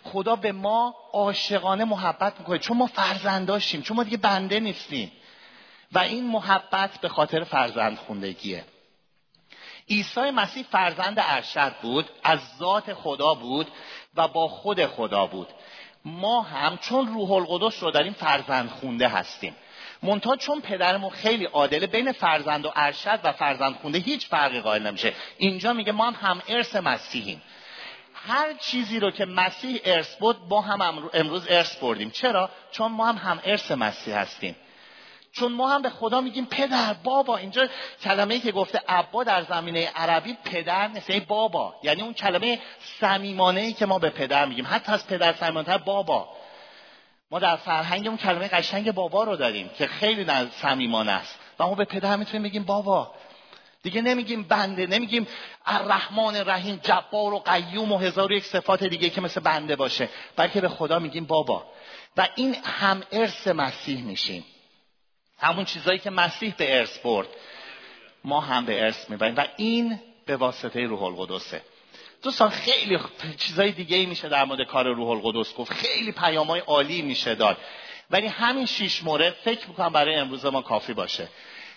خدا 0.04 0.36
به 0.36 0.52
ما 0.52 0.96
عاشقانه 1.14 1.86
محبت 1.86 2.40
می‌کنه. 2.40 2.60
چون 2.60 2.78
ما 2.78 2.88
فرزنداشیم 2.88 3.82
چون 3.82 3.98
ما 3.98 4.04
دیگه 4.04 4.18
بنده 4.18 4.60
نیستیم. 4.60 5.12
و 5.92 6.00
این 6.00 6.28
محبت 6.28 6.98
به 7.02 7.10
خاطر 7.10 7.44
فرزند 7.44 7.98
خوندگیه 7.98 8.66
عیسی 9.90 10.32
مسیح 10.32 10.64
فرزند 10.72 11.16
ارشد 11.20 11.76
بود 11.82 12.10
از 12.24 12.40
ذات 12.60 12.94
خدا 12.94 13.34
بود 13.34 13.68
و 14.16 14.28
با 14.28 14.48
خود 14.48 14.86
خدا 14.86 15.28
بود. 15.28 15.48
ما 16.06 16.42
هم 16.42 16.78
چون 16.78 17.08
روح 17.08 17.32
القدس 17.32 17.84
رو 17.84 17.92
داریم 17.92 18.14
فرزند 18.14 18.70
خونده 18.70 19.08
هستیم. 19.08 19.56
منتها 20.04 20.36
چون 20.36 20.62
پدرمون 20.62 21.10
خیلی 21.10 21.46
عادله 21.46 21.88
بین 21.88 22.12
فرزند 22.12 22.66
و 22.66 22.72
ارشد 22.76 23.20
و 23.24 23.32
فرزند 23.32 23.76
خونده 23.76 24.00
هیچ 24.00 24.28
فرقی 24.28 24.62
قائل 24.62 24.88
نمیشه. 24.88 25.14
اینجا 25.38 25.74
میگه 25.74 25.92
ما 25.92 26.12
هم 26.12 26.30
هم 26.30 26.42
ارث 26.48 26.76
مسیحیم. 26.76 27.42
هر 28.14 28.54
چیزی 28.54 29.00
رو 29.00 29.12
که 29.12 29.26
مسیح 29.26 29.80
ارث 29.86 30.16
بود 30.16 30.48
با 30.48 30.62
هم 30.62 31.10
امروز 31.14 31.48
ارث 31.50 31.76
بردیم. 31.76 32.10
چرا؟ 32.10 32.50
چون 32.72 32.92
ما 32.92 33.06
هم 33.06 33.16
هم 33.16 33.40
ارث 33.46 33.72
مسیح 33.72 34.18
هستیم. 34.18 34.56
چون 35.36 35.52
ما 35.52 35.70
هم 35.70 35.82
به 35.82 35.90
خدا 35.90 36.22
میگیم 36.22 36.46
پدر 36.46 36.94
بابا. 37.04 37.38
اینجا 37.38 37.68
کلمه 38.04 38.34
ای 38.34 38.40
که 38.40 38.52
گفته 38.52 38.82
ابا 38.88 39.24
در 39.24 39.44
زمینه 39.44 39.92
عربی 39.96 40.38
پدر 40.44 40.88
نیست 40.88 41.10
یعنی 41.10 41.26
بابا. 41.26 41.76
یعنی 41.84 42.02
اون 42.02 42.14
کلمه 42.14 42.60
صمیمانه 43.00 43.62
ای 43.62 43.74
که 43.74 43.86
ما 43.86 44.00
به 44.00 44.10
پدر 44.10 44.46
میگیم. 44.46 44.68
حتی 44.70 44.92
از 44.92 45.08
پدر 45.08 45.34
صمیمانه 45.34 45.78
بابا. 45.78 46.30
ما 47.32 47.40
در 47.40 47.56
فرهنگ 47.56 48.08
اون 48.08 48.18
کلمه 48.18 48.48
قشنگ 48.48 48.92
بابا 48.92 49.24
رو 49.24 49.36
داریم 49.36 49.70
که 49.70 49.88
خیلی 49.88 50.26
صمیمانه 50.62 51.12
است. 51.12 51.40
و 51.60 51.68
ما 51.68 51.76
به 51.76 51.86
پدر 51.86 52.16
می‌تونیم 52.16 52.44
بگیم 52.44 52.64
بابا. 52.64 53.12
دیگه 53.84 54.02
نمیگیم 54.02 54.44
بنده 54.44 54.88
نمیگیم 54.88 55.28
الرحمن 55.66 56.36
رحیم 56.36 56.80
جبار 56.84 57.34
و 57.34 57.40
قیوم 57.40 57.92
و 57.92 57.98
هزار 57.98 58.32
و 58.32 58.36
یک 58.36 58.46
صفات 58.46 58.84
دیگه 58.84 59.10
که 59.10 59.22
مثل 59.22 59.40
بنده 59.40 59.76
باشه. 59.76 60.10
بلکه 60.36 60.62
به 60.62 60.70
خدا 60.70 61.00
میگیم 61.00 61.26
بابا. 61.26 61.66
و 62.18 62.28
این 62.36 62.56
هم 62.64 63.04
ارث 63.12 63.48
مسیح 63.48 64.04
میشیم. 64.04 64.46
همون 65.40 65.66
چیزایی 65.66 66.00
که 66.00 66.10
مسیح 66.10 66.54
به 66.58 66.80
ارث 66.80 67.00
برد. 67.00 67.28
ما 68.24 68.42
هم 68.42 68.66
به 68.66 68.84
ارث 68.84 69.10
می‌بریم. 69.10 69.36
و 69.36 69.46
این 69.58 70.00
به 70.26 70.36
واسطه 70.36 70.86
روح 70.86 71.04
القدسه. 71.04 71.62
دوستان 72.24 72.50
خیلی 72.50 73.00
چیزای 73.38 73.72
دیگه 73.72 73.98
ای 73.98 74.06
میشه 74.06 74.30
در 74.30 74.46
مورد 74.46 74.68
کار 74.68 74.94
روح 74.94 75.10
القدس 75.10 75.54
گفت. 75.56 75.74
خیلی 75.74 76.12
پیام 76.12 76.48
های 76.48 76.60
عالی 76.60 77.02
میشه 77.02 77.36
داد. 77.36 77.58
ولی 78.12 78.28
همین 78.28 78.66
شیش 78.66 79.04
مورد 79.04 79.34
فکر 79.34 79.68
می‌کنم 79.68 79.90
برای 79.90 80.16
امروز 80.16 80.46
ما 80.46 80.62
کافی 80.62 80.94
باشه. 80.94 81.28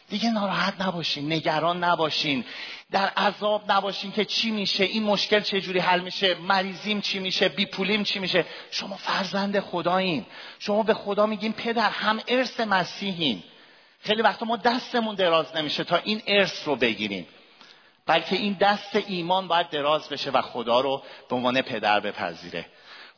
دیگه 0.08 0.30
ناراحت 0.30 0.80
نباشین 0.80 1.32
نگران 1.32 1.84
نباشین. 1.84 2.44
در 2.90 3.08
عذاب 3.08 3.72
نباشین 3.72 4.12
که 4.12 4.24
چی 4.24 4.50
میشه 4.50 4.84
این 4.84 5.02
مشکل 5.02 5.40
چه 5.40 5.60
جوری 5.60 5.78
حل 5.78 6.00
میشه 6.00 6.34
مریضیم 6.34 7.00
چی 7.00 7.18
میشه 7.18 7.48
بی 7.48 7.66
پولیم 7.66 8.02
چی 8.02 8.18
میشه. 8.18 8.44
شما 8.70 8.96
فرزند 8.96 9.60
خدایین. 9.60 10.26
شما 10.58 10.82
به 10.82 10.94
خدا 10.94 11.26
میگین 11.26 11.52
پدر 11.52 11.90
هم 11.90 12.20
ارث 12.28 12.60
مسیحین 12.60 13.42
خیلی 14.00 14.22
وقتا 14.22 14.46
ما 14.46 14.56
دستمون 14.56 15.14
دراز 15.14 15.56
نمیشه 15.56 15.84
تا 15.84 15.96
این 15.96 16.22
ارث 16.26 16.68
رو 16.68 16.76
بگیریم. 16.76 17.26
بلکه 18.06 18.36
این 18.36 18.56
دست 18.60 18.96
ایمان 19.06 19.48
باید 19.48 19.70
دراز 19.70 20.08
بشه 20.08 20.30
و 20.30 20.42
خدا 20.42 20.80
رو 20.80 21.02
به 21.28 21.36
عنوان 21.36 21.62
پدر 21.62 22.00
بپذیره. 22.00 22.66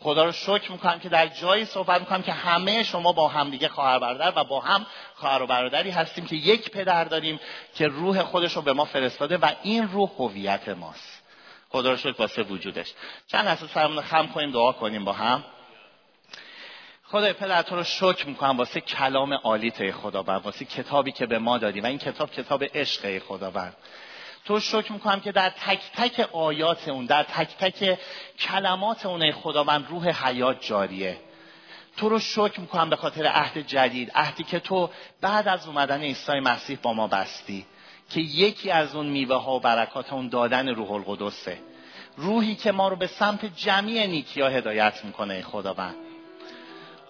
خدا 0.02 0.24
رو 0.24 0.32
شکر 0.32 0.72
می‌کنم 0.72 0.98
که 0.98 1.08
در 1.08 1.26
جایی 1.26 1.64
صحبت 1.64 2.00
می‌کنم 2.00 2.22
که 2.22 2.32
همه 2.32 2.82
شما 2.82 3.12
با 3.12 3.28
هم 3.28 3.50
دیگه 3.50 3.68
خواهر 3.68 3.98
برادر 3.98 4.32
و 4.36 4.44
با 4.44 4.60
هم 4.60 4.86
خواهر 5.14 5.42
و 5.42 5.46
برادری 5.46 5.90
هستیم 5.90 6.26
که 6.26 6.36
یک 6.36 6.70
پدر 6.70 7.04
داریم 7.04 7.40
که 7.74 7.88
روح 7.88 8.22
خودش 8.22 8.52
رو 8.52 8.62
به 8.62 8.72
ما 8.72 8.84
فرستاده 8.84 9.36
و 9.36 9.50
این 9.62 9.88
روح 9.88 10.10
هویت 10.18 10.68
ماست. 10.68 11.22
خدا 11.68 11.90
رو 11.90 11.96
شکر 11.96 12.14
واسه 12.18 12.42
وجودش. 12.42 12.92
چند 13.26 13.44
لحظه 13.44 13.66
سرمون 13.66 14.00
خم 14.00 14.26
کنیم 14.26 14.50
دعا 14.50 14.72
کنیم 14.72 15.04
با 15.04 15.12
هم. 15.12 15.44
خدای 17.04 17.32
پدر 17.32 17.62
تو 17.62 17.76
رو 17.76 17.84
شکر 17.84 18.26
می‌کنم 18.26 18.58
واسه 18.58 18.80
کلام 18.80 19.32
عالی 19.32 19.72
ای 19.78 19.92
خداوند 19.92 20.44
واسه 20.44 20.64
کتابی 20.64 21.12
که 21.12 21.26
به 21.26 21.38
ما 21.38 21.58
دادی 21.58 21.80
و 21.80 21.86
این 21.86 21.98
کتاب 21.98 22.30
کتاب 22.30 22.64
عشق 22.74 23.18
خداوند. 23.18 23.76
تو 24.44 24.60
شکر 24.60 24.92
می‌کنم 24.92 25.20
که 25.20 25.32
در 25.32 25.50
تک 25.50 25.80
تک 25.96 26.28
آیات 26.32 26.88
اون 26.88 27.06
در 27.06 27.22
تک 27.22 27.56
تک 27.56 27.98
کلمات 28.38 29.06
اون 29.06 29.32
خداوند 29.32 29.86
روح 29.88 30.26
حیات 30.26 30.60
جاریه. 30.60 31.16
تو 31.96 32.08
رو 32.08 32.18
شکر 32.18 32.60
می‌کنم 32.60 32.90
به 32.90 32.96
خاطر 32.96 33.26
عهد 33.26 33.58
جدید 33.58 34.12
عهدی 34.14 34.44
که 34.44 34.58
تو 34.60 34.90
بعد 35.20 35.48
از 35.48 35.66
اومدن 35.66 36.00
عیسی 36.00 36.40
مسیح 36.40 36.78
با 36.82 36.92
ما 36.92 37.06
بستی 37.06 37.66
که 38.10 38.20
یکی 38.20 38.70
از 38.70 38.94
اون 38.94 39.06
میوه 39.06 39.36
ها 39.36 39.56
و 39.56 39.60
برکات 39.60 40.12
اون 40.12 40.28
دادن 40.28 40.68
روح 40.68 40.92
القدسه. 40.92 41.58
روحی 42.16 42.54
که 42.54 42.72
ما 42.72 42.88
رو 42.88 42.96
به 42.96 43.06
سمت 43.06 43.56
جمعی 43.56 44.06
نیکیا 44.06 44.48
هدایت 44.48 45.04
می‌کنه 45.04 45.42
خداوند. 45.42 45.94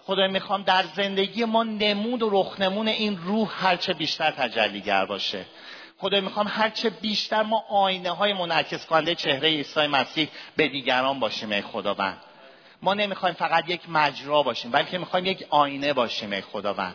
خدای 0.04 0.28
می‌خوام 0.28 0.62
در 0.62 0.84
زندگی 0.96 1.44
ما 1.44 1.62
نمود 1.62 2.22
و 2.22 2.30
رخنمون 2.32 2.88
این 2.88 3.18
روح 3.24 3.66
هرچه 3.66 3.92
بیشتر 3.92 4.30
تجلیگر 4.30 5.06
باشه. 5.06 5.44
خدای 6.00 6.20
می‌خوام 6.20 6.48
هرچه 6.48 6.90
بیشتر 6.90 7.42
ما 7.42 7.64
آینه 7.68 8.10
های 8.10 8.32
منعکس 8.32 8.86
کننده 8.86 9.14
چهره 9.14 9.48
عیسی 9.48 9.86
مسیح 9.86 10.28
به 10.56 10.68
دیگران 10.68 11.20
باشیم 11.20 11.52
ای 11.52 11.62
خداوند. 11.62 12.18
ما 12.82 12.94
نمی‌خوایم 12.94 13.34
فقط 13.34 13.68
یک 13.68 13.80
مجرا 13.88 14.42
باشیم 14.42 14.70
بلکه 14.70 14.98
می‌خوایم 14.98 15.26
یک 15.26 15.46
آینه 15.50 15.92
باشیم 15.92 16.32
ای 16.32 16.40
خداوند 16.40 16.94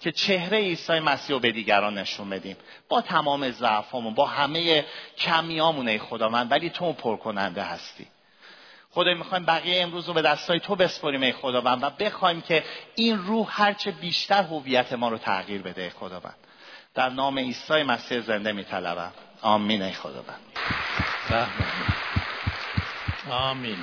که 0.00 0.12
چهره 0.12 0.58
عیسی 0.58 0.98
مسیح 0.98 1.36
رو 1.36 1.40
به 1.40 1.52
دیگران 1.52 1.98
نشون 1.98 2.30
بدیم. 2.30 2.56
با 2.88 3.00
تمام 3.00 3.50
ضعفامون 3.50 4.14
با 4.14 4.26
همه 4.26 4.84
کمیامون 5.18 5.88
ای 5.88 5.98
خداوند 5.98 6.50
ولی 6.50 6.70
تو 6.70 6.92
پرکننده 6.92 7.62
هستی. 7.62 8.06
خدای 8.90 9.14
می‌خوایم 9.14 9.44
بقیه 9.44 9.82
امروز 9.82 10.08
رو 10.08 10.14
به 10.14 10.22
دستای 10.22 10.60
تو 10.60 10.76
بسپریم 10.76 11.22
ای 11.22 11.32
خداوند 11.32 11.82
و 11.82 11.90
بخوایم 11.90 12.40
که 12.40 12.64
این 12.94 13.18
روح 13.18 13.46
هرچه 13.50 13.90
بیشتر 13.90 14.42
هویت 14.42 14.92
ما 14.92 15.08
رو 15.08 15.18
تغییر 15.18 15.62
بده 15.62 15.82
ای 15.82 15.90
خداوند. 15.90 16.47
در 16.98 17.08
نام 17.08 17.38
عیسی 17.38 17.82
مسیح 17.82 18.20
زنده 18.20 18.52
میطلبم. 18.52 19.12
آمین 19.42 19.82
ای 19.82 19.92
خداوند. 19.92 20.40
آمین. 23.30 23.78